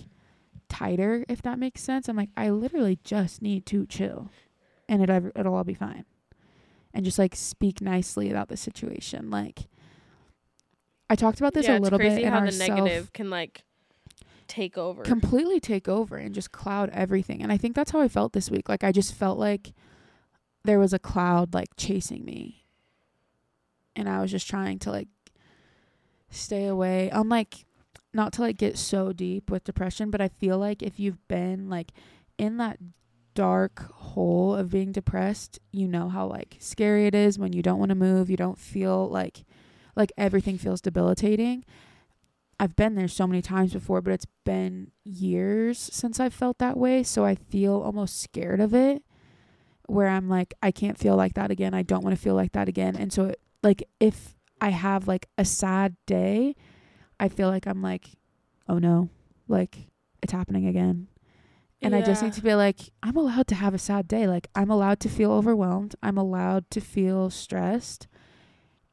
[0.69, 2.09] tighter, if that makes sense.
[2.09, 4.31] I'm like, I literally just need to chill
[4.89, 6.05] and it, it'll all be fine.
[6.95, 9.31] And just like speak nicely about the situation.
[9.31, 9.67] Like,
[11.09, 13.13] I talked about this yeah, a little it's crazy bit in how the self negative
[13.13, 13.65] can like
[14.53, 15.03] take over.
[15.03, 17.43] completely take over and just cloud everything.
[17.43, 18.69] And I think that's how I felt this week.
[18.69, 19.73] Like I just felt like
[20.65, 22.67] there was a cloud like chasing me.
[23.97, 25.09] And I was just trying to like
[26.31, 27.11] stay away.
[27.13, 27.65] I'm like
[28.13, 31.71] not to like get so deep with depression, but I feel like if you've been
[31.71, 31.93] like
[32.37, 32.79] in that
[33.35, 37.79] dark hole of being depressed, you know how like scary it is when you don't
[37.79, 39.45] want to move, you don't feel like
[39.97, 41.65] like everything feels debilitating.
[42.63, 46.77] I've been there so many times before, but it's been years since I've felt that
[46.77, 47.03] way.
[47.03, 49.03] So I feel almost scared of it,
[49.89, 51.75] where I'm like, I can't feel like that again.
[51.75, 52.95] I don't want to feel like that again.
[52.95, 56.55] And so, it, like, if I have like a sad day,
[57.19, 58.11] I feel like I'm like,
[58.69, 59.09] oh no,
[59.49, 59.89] like
[60.23, 61.09] it's happening again.
[61.81, 64.29] And I just need to be like, I'm allowed to have a sad day.
[64.29, 65.97] Like, I'm allowed to feel overwhelmed.
[66.01, 68.07] I'm allowed to feel stressed.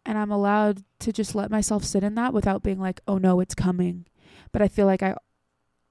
[0.09, 3.39] And I'm allowed to just let myself sit in that without being like, oh no,
[3.41, 4.07] it's coming.
[4.51, 5.13] But I feel like I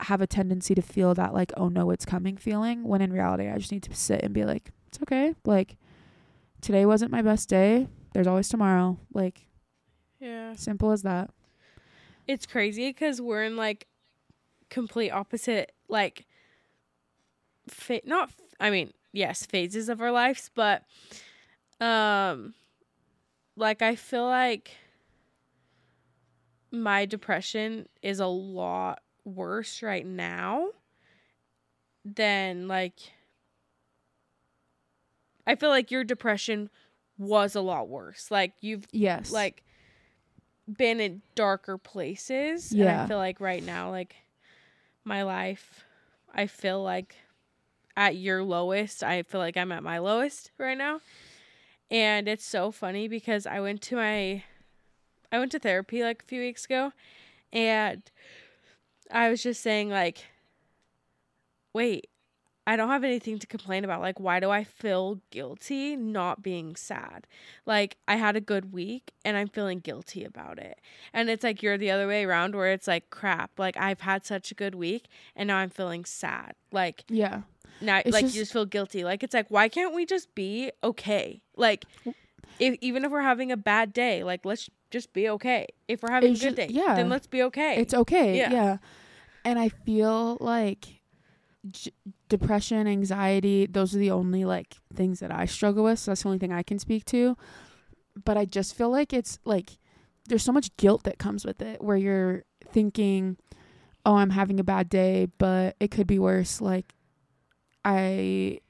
[0.01, 2.83] have a tendency to feel that, like, oh no, it's coming feeling.
[2.83, 5.37] When in reality, I just need to sit and be like, it's okay.
[5.45, 5.77] Like,
[6.61, 7.87] today wasn't my best day.
[8.13, 8.99] There's always tomorrow.
[9.15, 9.47] Like,
[10.19, 10.57] Yeah.
[10.57, 11.31] simple as that.
[12.27, 13.87] It's crazy because we're in like
[14.69, 16.27] complete opposite, like,
[17.69, 20.83] fa- not, f- I mean, yes, phases of our lives, but,
[21.81, 22.55] um,
[23.59, 24.71] like, I feel like
[26.71, 30.69] my depression is a lot worse right now
[32.05, 32.95] than, like,
[35.47, 36.71] I feel like your depression
[37.17, 38.31] was a lot worse.
[38.31, 39.31] Like, you've Yes.
[39.33, 39.65] like
[40.77, 42.73] been in darker places.
[42.73, 44.15] And I feel like right now, like
[45.05, 45.85] my life,
[46.35, 47.17] I feel like
[47.97, 51.01] at your lowest, I feel like I'm at my lowest right now.
[51.91, 54.45] And it's so funny because I went to my
[55.31, 56.93] I went to therapy like a few weeks ago
[57.53, 58.03] and
[59.11, 60.25] I was just saying like
[61.75, 62.09] wait,
[62.67, 64.03] I don't have anything to complain about.
[64.03, 67.27] Like, why do I feel guilty not being sad?
[67.65, 70.79] Like, I had a good week and I'm feeling guilty about it.
[71.15, 74.27] And it's like you're the other way around where it's like, crap, like I've had
[74.27, 76.55] such a good week and now I'm feeling sad.
[76.71, 77.43] Like, yeah.
[77.81, 79.05] Now, It's like, just- you just feel guilty.
[79.05, 81.43] Like, it's like, why can't we just be okay?
[81.57, 81.85] Like,
[82.59, 85.67] if, even if we're having a bad day, like, let's just be okay.
[85.87, 86.95] If we're having a good day, yeah.
[86.95, 87.77] then let's be okay.
[87.77, 88.37] It's okay.
[88.37, 88.51] Yeah.
[88.53, 88.77] Yeah.
[89.45, 90.87] And I feel like
[91.71, 91.93] j-
[92.29, 95.99] depression, anxiety, those are the only like things that I struggle with.
[95.99, 97.37] So that's the only thing I can speak to.
[98.25, 99.79] But I just feel like it's like
[100.29, 103.37] there's so much guilt that comes with it where you're thinking,
[104.05, 106.95] "Oh, I'm having a bad day, but it could be worse." Like
[107.89, 108.61] I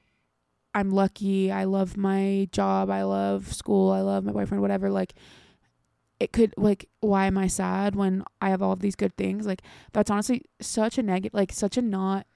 [0.75, 1.51] I'm lucky.
[1.51, 2.89] I love my job.
[2.91, 3.91] I love school.
[3.91, 4.91] I love my boyfriend, whatever.
[4.91, 5.15] Like
[6.21, 9.47] it could like why am I sad when I have all of these good things?
[9.47, 9.63] Like
[9.93, 12.27] that's honestly such a negative like such a not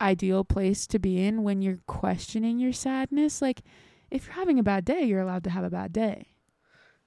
[0.00, 3.42] ideal place to be in when you're questioning your sadness.
[3.42, 3.62] Like
[4.10, 6.28] if you're having a bad day, you're allowed to have a bad day.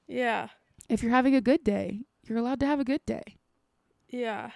[0.08, 0.50] yeah.
[0.90, 3.24] If you're having a good day, you're allowed to have a good day.
[4.10, 4.52] Yeah.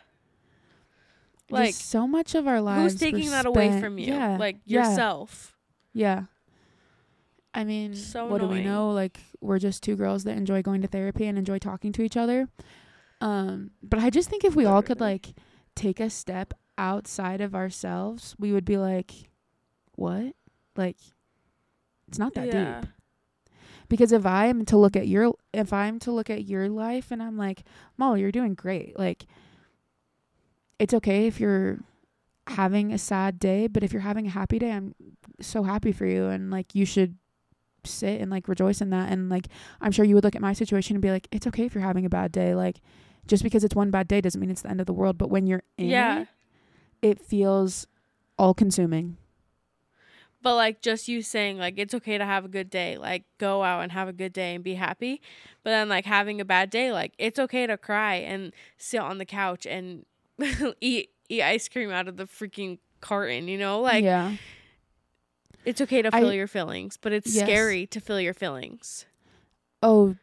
[1.49, 4.07] Like so much of our lives who's taking that away spent- from you?
[4.13, 5.55] Yeah, Like, yeah, yourself.
[5.93, 6.23] Yeah.
[7.53, 8.65] I mean, So what do we annoying.
[8.65, 8.91] know?
[8.91, 12.17] Like we're just two girls that enjoy going to therapy and enjoy talking to each
[12.17, 12.49] other.
[13.21, 15.13] Um, but I just think if we all could Literally.
[15.13, 15.35] like
[15.75, 19.11] take a step outside of ourselves, we would be like,
[19.95, 20.35] "What?
[20.75, 20.97] Like
[22.07, 22.91] it's not that deep."
[23.89, 27.23] Because if I'm to look at your if I'm to look at your life and
[27.23, 27.63] I'm like,
[27.97, 29.25] "Molly, you're doing great." Like
[30.80, 31.80] it's okay if you're
[32.47, 34.95] having a sad day, but if you're having a happy day, I'm
[35.41, 37.15] so happy for you and like you should
[37.84, 39.47] sit and like rejoice in that and like
[39.80, 41.84] I'm sure you would look at my situation and be like, It's okay if you're
[41.84, 42.55] having a bad day.
[42.55, 42.82] Like
[43.28, 45.17] just because it's one bad day doesn't mean it's the end of the world.
[45.17, 46.21] But when you're in Yeah.
[46.21, 46.28] it,
[47.01, 47.88] it feels
[48.38, 49.17] all consuming.
[50.41, 53.63] But like just you saying like it's okay to have a good day, like go
[53.63, 55.21] out and have a good day and be happy.
[55.63, 59.17] But then like having a bad day, like it's okay to cry and sit on
[59.17, 60.05] the couch and
[60.81, 63.81] eat eat ice cream out of the freaking carton, you know?
[63.81, 64.35] Like yeah.
[65.65, 67.45] it's okay to I- feel your feelings, but it's Yes.
[67.45, 69.05] scary to feel your feelings.
[69.83, 70.15] Oh,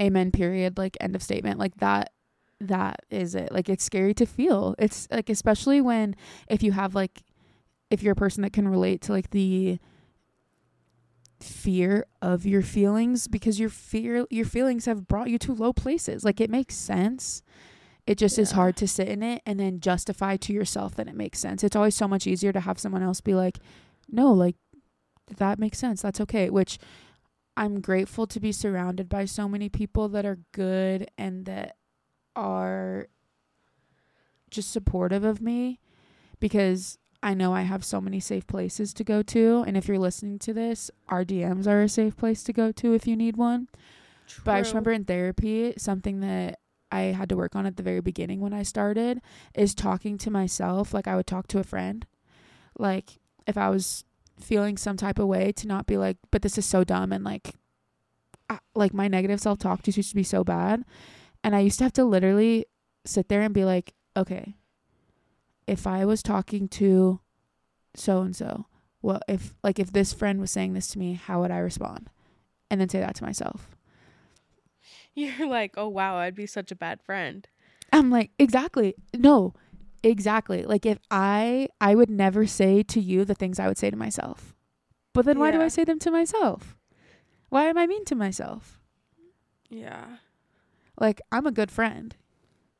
[0.00, 0.76] amen, period.
[0.78, 1.58] Like end of statement.
[1.58, 2.12] Like that
[2.60, 3.50] that is it.
[3.52, 4.74] Like it's scary to feel.
[4.78, 6.14] It's like especially when
[6.48, 7.22] if you have like
[7.90, 9.78] if you're a person that can relate to like the
[11.40, 16.24] fear of your feelings because your fear your feelings have brought you to low places.
[16.24, 17.42] Like it makes sense.
[18.06, 21.14] It just is hard to sit in it and then justify to yourself that it
[21.14, 21.62] makes sense.
[21.62, 23.58] It's always so much easier to have someone else be like,
[24.08, 24.56] "No, like
[25.36, 26.02] that makes sense.
[26.02, 26.78] That's okay." Which
[27.56, 31.76] I'm grateful to be surrounded by so many people that are good and that
[32.34, 33.08] are
[34.50, 35.78] just supportive of me
[36.40, 39.62] because I know I have so many safe places to go to.
[39.66, 42.94] And if you're listening to this, our DMs are a safe place to go to
[42.94, 43.68] if you need one.
[44.44, 44.76] But I just True.
[44.76, 46.58] remember in therapy, something that
[46.92, 49.20] I had to work on at the very beginning when I started
[49.54, 52.06] is talking to myself like I would talk to a friend.
[52.78, 54.04] Like if I was
[54.38, 57.24] feeling some type of way to not be like, but this is so dumb and
[57.24, 57.54] like,
[58.50, 60.84] I, like my negative self talk just used to be so bad,
[61.42, 62.66] and I used to have to literally
[63.06, 64.54] sit there and be like, okay,
[65.66, 67.20] if I was talking to
[67.94, 68.66] so and so,
[69.00, 72.10] well, if like if this friend was saying this to me, how would I respond?
[72.70, 73.76] And then say that to myself.
[75.14, 77.46] You're like, oh wow, I'd be such a bad friend.
[77.92, 78.94] I'm like, exactly.
[79.14, 79.54] No,
[80.02, 80.64] exactly.
[80.64, 83.96] Like if I I would never say to you the things I would say to
[83.96, 84.54] myself.
[85.12, 86.76] But then why do I say them to myself?
[87.50, 88.80] Why am I mean to myself?
[89.68, 90.16] Yeah.
[90.98, 92.16] Like I'm a good friend.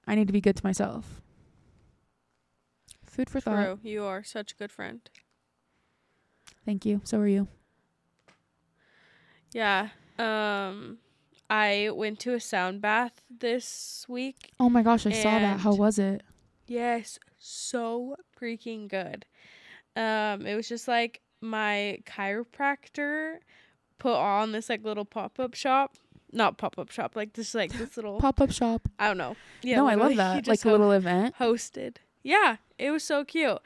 [0.06, 1.20] I need to be good to myself.
[3.04, 3.64] Food for thought.
[3.64, 3.78] True.
[3.82, 5.00] You are such a good friend.
[6.64, 7.02] Thank you.
[7.04, 7.48] So are you.
[9.52, 9.88] Yeah.
[10.18, 10.98] Um
[11.52, 14.52] I went to a sound bath this week.
[14.58, 15.60] Oh my gosh, I saw that.
[15.60, 16.22] How was it?
[16.66, 19.26] Yes, so freaking good.
[19.94, 23.36] Um it was just like my chiropractor
[23.98, 25.96] put on this like little pop-up shop.
[26.32, 28.88] Not pop-up shop, like this like this little Pop up shop.
[28.98, 29.36] I don't know.
[29.62, 30.34] Yeah, no, I love that.
[30.36, 31.34] Like just a ho- little event.
[31.38, 31.96] hosted.
[32.22, 33.58] Yeah, it was so cute.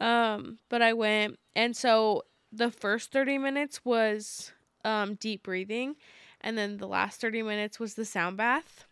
[0.00, 4.50] Um, but I went and so the first 30 minutes was
[4.84, 5.94] um deep breathing
[6.40, 8.84] and then the last 30 minutes was the sound bath.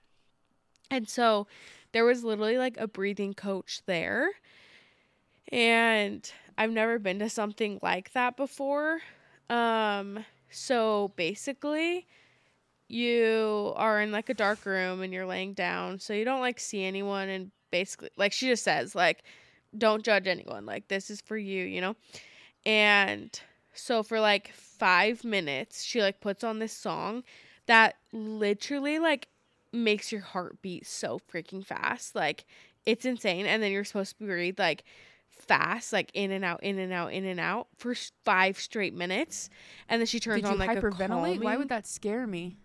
[0.90, 1.46] And so
[1.92, 4.30] there was literally like a breathing coach there.
[5.50, 9.00] And I've never been to something like that before.
[9.48, 12.06] Um so basically
[12.88, 16.58] you are in like a dark room and you're laying down so you don't like
[16.58, 19.22] see anyone and basically like she just says like
[19.76, 21.94] don't judge anyone like this is for you you know
[22.64, 23.42] and
[23.78, 27.22] so for like five minutes she like puts on this song
[27.66, 29.28] that literally like
[29.72, 32.44] makes your heart beat so freaking fast like
[32.86, 34.84] it's insane and then you're supposed to breathe like
[35.28, 39.50] fast like in and out in and out in and out for five straight minutes
[39.88, 41.42] and then she turns Did on like a hyperventilate?
[41.42, 42.56] Why would that scare me?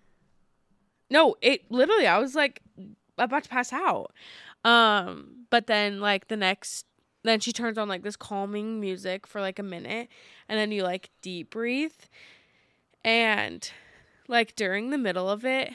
[1.14, 2.62] no, it literally I was like
[3.18, 4.12] about to pass out.
[4.66, 6.86] Um, but then like the next
[7.24, 10.10] then she turns on like this calming music for like a minute
[10.50, 11.92] and then you like deep breathe
[13.04, 13.72] and
[14.28, 15.74] like during the middle of it,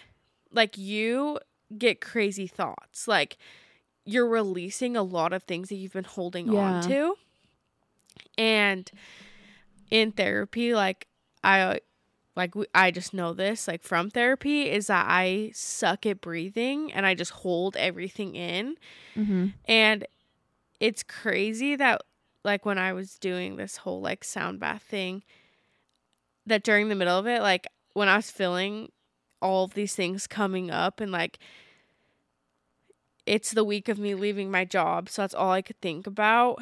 [0.52, 1.38] like you
[1.76, 3.06] get crazy thoughts.
[3.08, 3.36] Like
[4.04, 6.58] you're releasing a lot of things that you've been holding Yeah.
[6.60, 7.14] on to.
[8.36, 8.90] And
[9.90, 11.06] in therapy, like
[11.42, 11.80] I
[12.36, 16.92] like we, I just know this like from therapy is that I suck at breathing
[16.92, 18.76] and I just hold everything in
[19.16, 19.46] Mm-hmm.
[19.66, 20.06] and
[20.80, 22.02] it's crazy that
[22.44, 25.22] like when I was doing this whole like sound bath thing
[26.46, 28.90] that during the middle of it like when I was feeling
[29.42, 31.38] all of these things coming up and like
[33.26, 36.58] it's the week of me leaving my job so that's all I could think about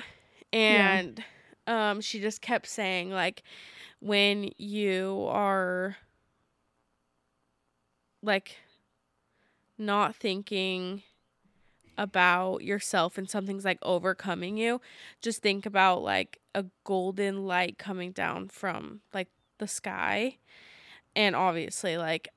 [0.53, 0.99] Yeah.
[0.99, 1.25] and
[1.67, 3.43] um she just kept saying like
[4.01, 5.97] when you are
[8.23, 8.57] like
[9.79, 11.03] not thinking
[11.99, 14.81] about yourself and something's like overcoming you
[15.23, 19.29] just think about like a golden light coming down from like
[19.59, 20.37] the sky
[21.15, 22.29] and obviously like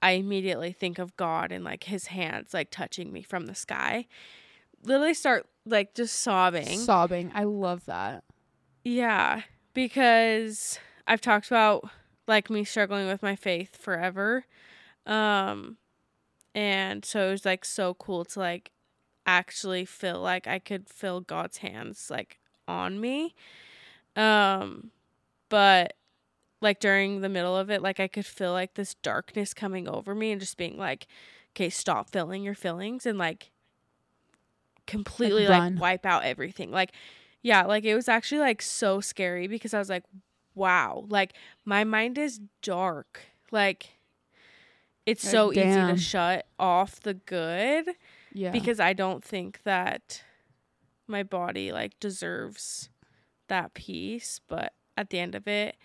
[0.00, 4.06] i immediately think of god and like his hands like touching me from the sky
[4.84, 7.30] literally start like just sobbing Sobbing.
[7.34, 8.24] I love that.
[8.84, 9.42] yeah,
[9.74, 11.90] because I've talked about
[12.26, 14.44] like me struggling with my faith forever.
[15.04, 15.76] Um
[16.54, 18.70] and so it was like so cool to like
[19.28, 23.34] actually feel like I could feel God's hands like on me.
[24.16, 24.90] Um
[25.48, 25.94] but
[26.60, 30.14] like during the middle of it like I could feel like this darkness coming over
[30.14, 31.06] me and just being like
[31.56, 33.50] okay, stop feeling your feelings and like
[34.86, 35.76] completely like, run.
[35.78, 36.70] wipe out everything.
[36.70, 36.92] Like
[37.42, 40.04] yeah, like it was actually like so scary because I was like,
[40.54, 43.20] wow, like my mind is dark.
[43.52, 43.98] Like
[45.06, 47.90] it's Like, so easy to shut off the good
[48.38, 48.52] Yeah.
[48.52, 50.22] because I don't think that
[51.08, 52.88] my body like deserves
[53.48, 55.76] that piece, but at the end of it,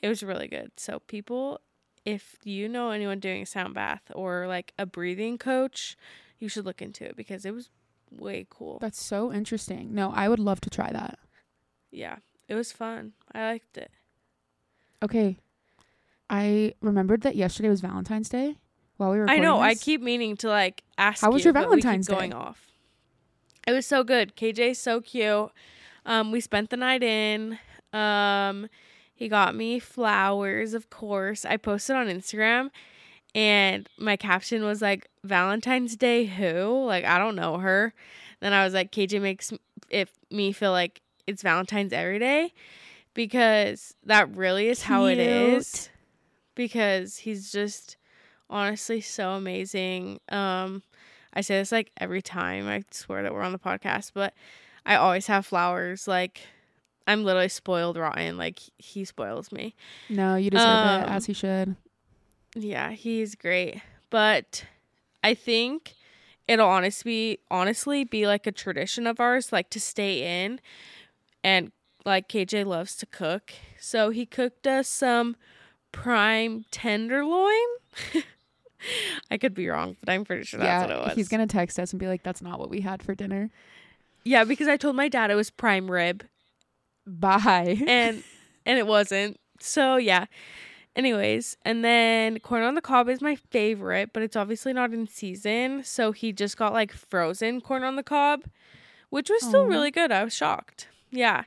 [0.00, 0.70] it was really good.
[0.76, 1.60] So people,
[2.04, 5.96] if you know anyone doing a sound bath or like a breathing coach,
[6.38, 7.68] you should look into it because it was
[8.10, 8.78] way cool.
[8.80, 9.92] That's so interesting.
[9.92, 11.18] No, I would love to try that.
[11.90, 13.14] Yeah, it was fun.
[13.32, 13.90] I liked it.
[15.02, 15.38] Okay.
[16.30, 18.56] I remembered that yesterday was Valentine's Day
[18.98, 19.54] while we were I know.
[19.54, 21.22] recording I keep meaning to like ask.
[21.22, 22.14] How was you, your but we keep Valentine's Day?
[22.14, 22.66] going off?
[23.66, 24.36] It was so good.
[24.36, 25.50] KJ's so cute.
[26.04, 27.58] Um, we spent the night in.
[27.92, 28.68] Um,
[29.14, 31.44] he got me flowers, of course.
[31.44, 32.70] I posted on Instagram,
[33.34, 36.26] and my caption was like Valentine's Day.
[36.26, 36.84] Who?
[36.84, 37.94] Like I don't know her.
[38.40, 39.52] Then I was like, KJ makes
[39.90, 42.52] it me feel like it's Valentine's every day
[43.14, 45.90] because that really is how it is.
[46.54, 47.96] Because he's just
[48.50, 50.20] honestly so amazing.
[50.28, 50.82] Um,
[51.34, 52.66] I say this like every time.
[52.68, 54.34] I swear that we're on the podcast, but
[54.86, 56.08] I always have flowers.
[56.08, 56.40] Like
[57.06, 58.36] I'm literally spoiled rotten.
[58.36, 59.74] Like he spoils me.
[60.08, 61.76] No, you deserve it Um, as he should.
[62.54, 63.80] Yeah, he's great.
[64.10, 64.64] But
[65.22, 65.94] I think
[66.46, 70.60] it'll honestly be honestly be like a tradition of ours, like to stay in.
[71.44, 71.72] And
[72.04, 73.52] like KJ loves to cook.
[73.78, 75.36] So he cooked us some
[75.92, 77.52] prime tenderloin.
[79.30, 81.16] I could be wrong, but I'm pretty sure that's yeah, what it was.
[81.16, 83.50] he's gonna text us and be like, "That's not what we had for dinner."
[84.24, 86.24] yeah, because I told my dad it was prime rib.
[87.06, 87.78] Bye.
[87.86, 88.22] and
[88.66, 89.38] and it wasn't.
[89.60, 90.26] So yeah.
[90.96, 95.06] Anyways, and then corn on the cob is my favorite, but it's obviously not in
[95.06, 95.84] season.
[95.84, 98.44] So he just got like frozen corn on the cob,
[99.08, 99.68] which was still Aw.
[99.68, 100.10] really good.
[100.10, 100.88] I was shocked.
[101.10, 101.44] Yeah.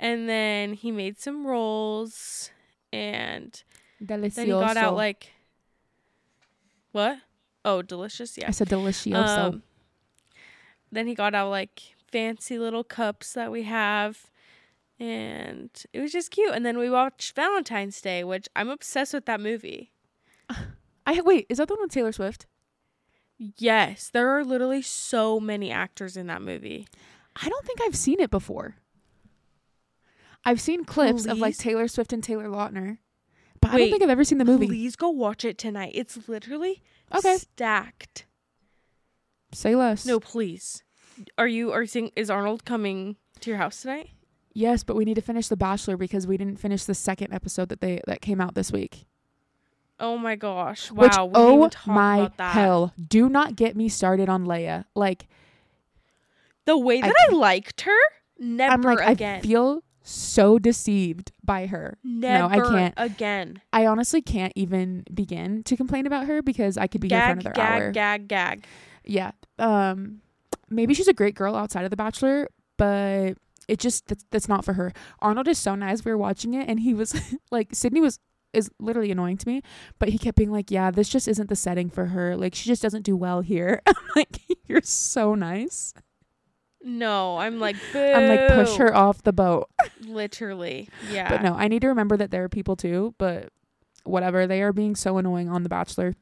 [0.00, 2.50] And then he made some rolls
[2.92, 3.62] and
[4.02, 4.34] Delicioso.
[4.34, 5.32] then he got out like
[6.94, 7.18] what?
[7.64, 8.36] Oh, delicious.
[8.38, 8.48] Yeah.
[8.48, 9.38] I said delicioso.
[9.38, 9.62] Um,
[10.92, 14.30] then he got out like fancy little cups that we have.
[15.00, 16.54] And it was just cute.
[16.54, 19.92] And then we watched Valentine's Day, which I'm obsessed with that movie.
[21.06, 21.46] I wait.
[21.48, 22.46] Is that the one with Taylor Swift?
[23.36, 26.86] Yes, there are literally so many actors in that movie.
[27.34, 28.76] I don't think I've seen it before.
[30.44, 32.98] I've seen clips of like Taylor Swift and Taylor Lautner,
[33.70, 34.66] but I don't think I've ever seen the movie.
[34.66, 35.92] Please go watch it tonight.
[35.94, 36.82] It's literally
[37.14, 37.36] Okay.
[37.36, 38.26] stacked.
[39.52, 40.04] Say less.
[40.06, 40.82] No, please.
[41.38, 44.10] Are you are you saying is Arnold coming to your house tonight?
[44.52, 47.68] Yes, but we need to finish The Bachelor because we didn't finish the second episode
[47.68, 49.06] that they that came out this week.
[50.00, 50.90] Oh my gosh.
[50.90, 51.04] Wow.
[51.04, 52.52] Which oh talk my about that.
[52.54, 52.92] hell!
[53.08, 54.86] Do not get me started on Leia.
[54.96, 55.28] Like
[56.64, 57.98] The way I that I, liked her,
[58.38, 59.38] never I'm like again.
[59.38, 61.98] I feel so deceived by her.
[62.04, 62.94] Never I can't.
[62.98, 63.60] again.
[63.72, 67.34] I honestly can't even begin to complain about her because I could be here for
[67.34, 67.90] Gag, another gag, hour.
[67.90, 68.64] gag, gag.
[69.04, 69.30] Yeah.
[69.58, 70.20] Um
[70.68, 73.34] maybe she's a great girl outside of The Bachelor, but
[73.66, 74.92] it just that's, that's not for her.
[75.20, 76.04] Arnold is so nice.
[76.04, 77.14] We were watching it and he was
[77.50, 78.18] like Sydney was
[78.52, 79.62] is literally annoying to me,
[79.98, 82.36] but he kept being like, "Yeah, this just isn't the setting for her.
[82.36, 85.92] Like she just doesn't do well here." I'm like, "You're so nice."
[86.84, 87.98] No, I'm like, boo.
[87.98, 89.70] I'm like, "Push her off the boat."
[90.02, 90.88] Literally.
[91.10, 91.28] Yeah.
[91.30, 93.48] But no, I need to remember that there are people too, but
[94.04, 94.46] whatever.
[94.46, 96.14] They are being so annoying on The Bachelor.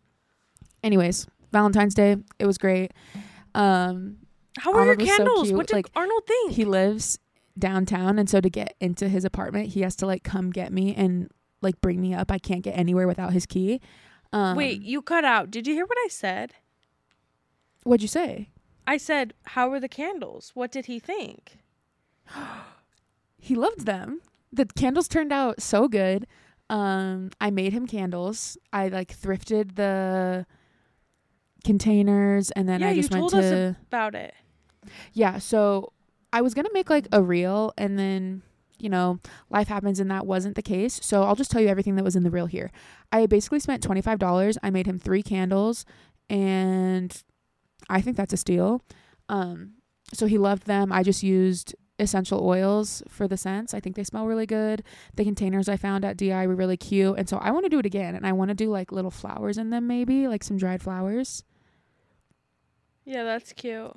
[0.85, 2.93] Anyways, Valentine's Day, it was great.
[3.55, 4.19] Um
[4.59, 5.53] How are your was so candles?
[5.53, 6.53] what did like, Arnold think?
[6.53, 7.19] he lives
[7.59, 10.95] downtown and so to get into his apartment he has to like come get me
[10.95, 13.79] and like bring me up i can't get anywhere without his key
[14.33, 15.51] um Wait, you cut out.
[15.51, 16.55] Did you hear what I said?
[17.85, 18.49] what'd you say
[18.87, 20.51] I said, "How were the candles?
[20.55, 21.59] What did he think?"
[23.39, 24.21] he loved them
[24.53, 26.27] the candles turned out so good
[26.71, 30.47] um i made him candles i like thrifted the
[31.65, 34.35] containers and then Yeah, i you just went told us About it.
[35.13, 35.93] yeah so
[36.33, 38.43] i was gonna make like a reel and then
[38.79, 39.19] you know
[39.51, 42.17] life happens and that wasn't the case so i'll just tell you everything that was
[42.17, 42.71] in the reel here
[43.13, 45.85] i basically spent $25 i made him three candles
[46.29, 47.23] and
[47.89, 48.83] i think that's a steal.
[49.29, 49.75] Um
[50.15, 50.93] so he loved them.
[50.93, 53.73] I just used essential oils for the scents.
[53.75, 54.83] I think they smell really good.
[55.17, 57.17] The containers i found at di were really cute.
[57.19, 59.11] And so i want to do it again and i want to do like little
[59.11, 61.45] flowers in them maybe like some dried flowers.
[63.05, 63.97] Yeah, that's cute.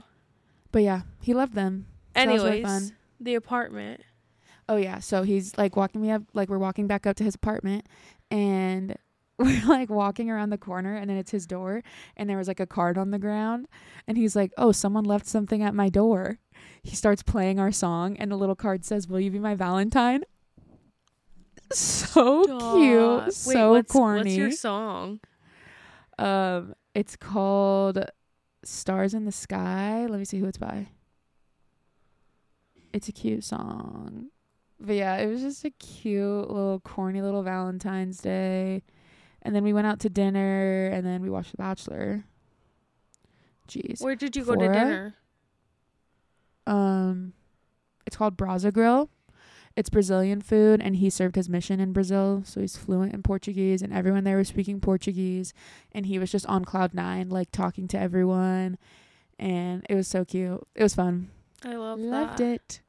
[0.71, 1.86] but yeah he loved them.
[2.15, 2.95] So that was really Anyways, fun.
[3.19, 4.01] the apartment.
[4.67, 7.36] Oh yeah, so he's like walking me up, like we're walking back up to his
[7.36, 7.86] apartment,
[8.31, 8.95] and
[9.39, 11.83] we're like walking around the corner, and then it's his door,
[12.15, 13.67] and there was like a card on the ground,
[14.07, 16.39] and he's like, "Oh, someone left something at my door."
[16.81, 20.23] He starts playing our song, and the little card says, "Will you be my Valentine?"
[21.71, 22.77] So Stop.
[22.77, 24.19] cute, Wait, so what's, corny.
[24.19, 25.19] What's your song?
[26.17, 28.05] Um, it's called
[28.63, 30.88] "Stars in the Sky." Let me see who it's by.
[32.93, 34.27] It's a cute song,
[34.79, 38.83] but yeah, it was just a cute little corny little Valentine's Day,
[39.46, 42.26] and then we went out to dinner, and then we watched The Bachelor.
[43.70, 45.16] Jeez, Where did you go to dinner?
[46.68, 47.34] um,
[48.06, 49.10] it's called Brasa Grill.
[49.76, 53.82] It's Brazilian food, and he served his mission in Brazil, so he's fluent in Portuguese,
[53.82, 55.54] and everyone there was speaking Portuguese,
[55.91, 58.78] and he was just on cloud nine, like talking to everyone,
[59.38, 60.66] and it was so cute.
[60.76, 61.30] It was fun.
[61.64, 62.43] I love Loved that.
[62.43, 62.82] it.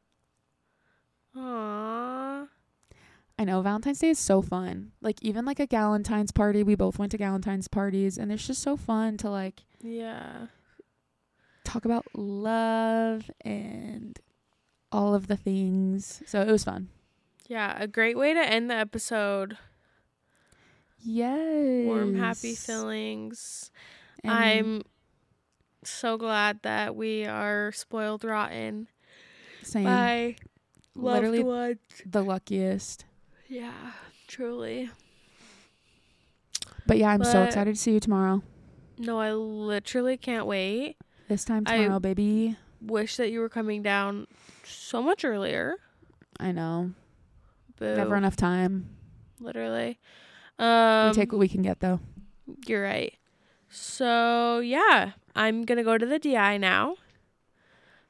[1.36, 2.48] Aww.
[3.38, 4.92] I know Valentine's Day is so fun.
[5.02, 8.62] Like even like a Galentine's party, we both went to Galentine's parties, and it's just
[8.62, 10.46] so fun to like Yeah.
[11.64, 14.18] talk about love and
[14.90, 16.22] all of the things.
[16.26, 16.88] So it was fun.
[17.48, 19.58] Yeah, a great way to end the episode.
[21.00, 21.84] Yes.
[21.86, 23.70] Warm, happy feelings.
[24.24, 24.82] And I'm
[25.84, 28.88] so glad that we are spoiled rotten
[29.62, 29.84] same.
[29.84, 30.36] by
[30.94, 31.78] loved Literally ones.
[32.04, 33.04] the luckiest.
[33.48, 33.92] Yeah,
[34.26, 34.90] truly.
[36.86, 38.42] But yeah, I'm so excited to see you tomorrow.
[38.98, 40.96] No, I literally can't wait.
[41.28, 42.56] This time I- tomorrow, baby.
[42.80, 44.26] Wish that you were coming down
[44.64, 45.76] so much earlier.
[46.38, 46.92] I know.
[47.78, 47.96] Boo.
[47.96, 48.90] Never enough time.
[49.40, 49.98] Literally.
[50.58, 52.00] Um, we take what we can get though.
[52.66, 53.14] You're right.
[53.68, 56.96] So yeah, I'm gonna go to the DI now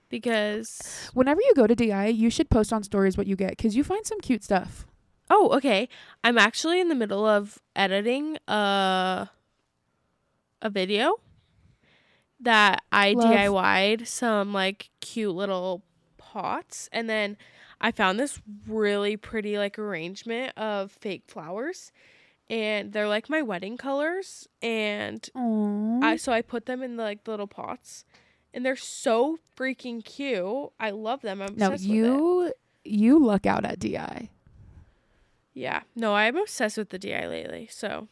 [0.09, 3.77] because Whenever you go to DI, you should post on stories what you get because
[3.77, 4.87] you find some cute stuff.
[5.31, 5.89] Oh okay,
[6.25, 9.31] I'm actually in the middle of editing a
[10.63, 11.17] a video
[12.41, 13.33] that I Love.
[13.33, 15.83] DIY'd some like cute little
[16.19, 17.37] pots and then
[17.81, 21.93] I found this really pretty like arrangement of fake flowers
[22.49, 27.03] and they're like my wedding colors and Oh, I so I put them in the,
[27.03, 28.05] like the little pots,
[28.55, 30.71] and they're so freaking cute.
[30.79, 31.43] I love them.
[31.43, 31.95] I'm no, obsessed with it.
[31.95, 32.53] you
[32.85, 34.31] you luck out at DI.
[35.57, 37.67] Yeah, no, I'm obsessed with the DI lately.
[37.71, 38.09] So,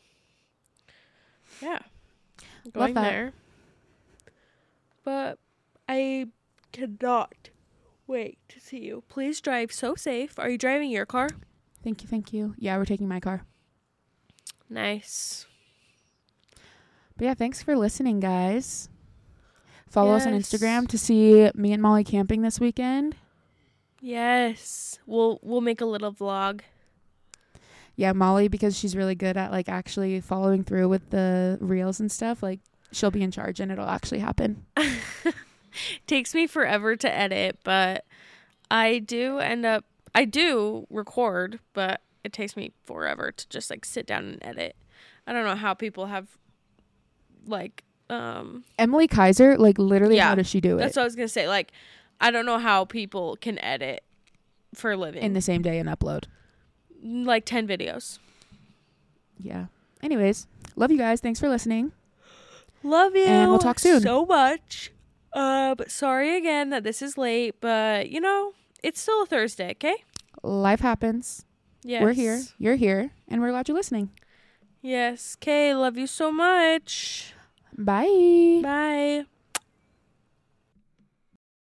[1.61, 1.80] yeah,
[2.72, 3.03] going that.
[3.03, 3.32] there.
[5.05, 5.38] But
[5.86, 6.28] I
[6.72, 7.51] cannot
[8.07, 9.03] wait to see you.
[9.11, 10.38] Please drive so safe.
[10.38, 11.28] Are you driving your car?
[11.82, 12.55] Thank you, thank you.
[12.57, 13.45] Yeah, we're taking my car.
[14.70, 15.45] Nice.
[17.18, 18.88] But yeah, thanks for listening, guys.
[19.86, 23.16] Follow us on Instagram to see me and Molly camping this weekend.
[24.01, 26.62] Yes, we'll we'll make a little vlog.
[27.97, 32.11] Yeah, Molly because she's really good at like actually following through with the reels and
[32.11, 32.42] stuff.
[32.42, 32.61] Like
[32.92, 34.64] she'll be in charge and it'll actually happen.
[36.07, 38.05] takes me forever to edit, but
[38.70, 39.84] I do end up
[40.14, 44.76] I do record, but it takes me forever to just like sit down and edit.
[45.26, 46.28] I don't know how people have
[47.47, 50.80] like um Emily Kaiser, like literally, Yeah, how does she do it?
[50.80, 51.72] that's what I was going to say like
[52.20, 54.03] I don't know how people can edit
[54.74, 55.22] for a living.
[55.22, 56.24] in the same day and upload?
[57.05, 58.18] Like 10 videos.
[59.38, 59.66] Yeah.
[60.02, 60.46] Anyways,
[60.76, 61.20] love you guys.
[61.20, 61.92] Thanks for listening.
[62.82, 63.24] Love you.
[63.26, 64.00] And we'll talk soon.
[64.00, 64.90] So much.
[65.32, 68.52] Uh but sorry again that this is late, but you know,
[68.82, 69.96] it's still a Thursday, okay?
[70.42, 71.44] Life happens.
[71.82, 72.02] Yes.
[72.02, 72.40] We're here.
[72.59, 74.11] You're here, and we're glad you're listening.
[74.80, 75.36] Yes.
[75.38, 77.34] Okay, love you so much.
[77.76, 78.61] Bye.
[78.62, 79.24] Bye.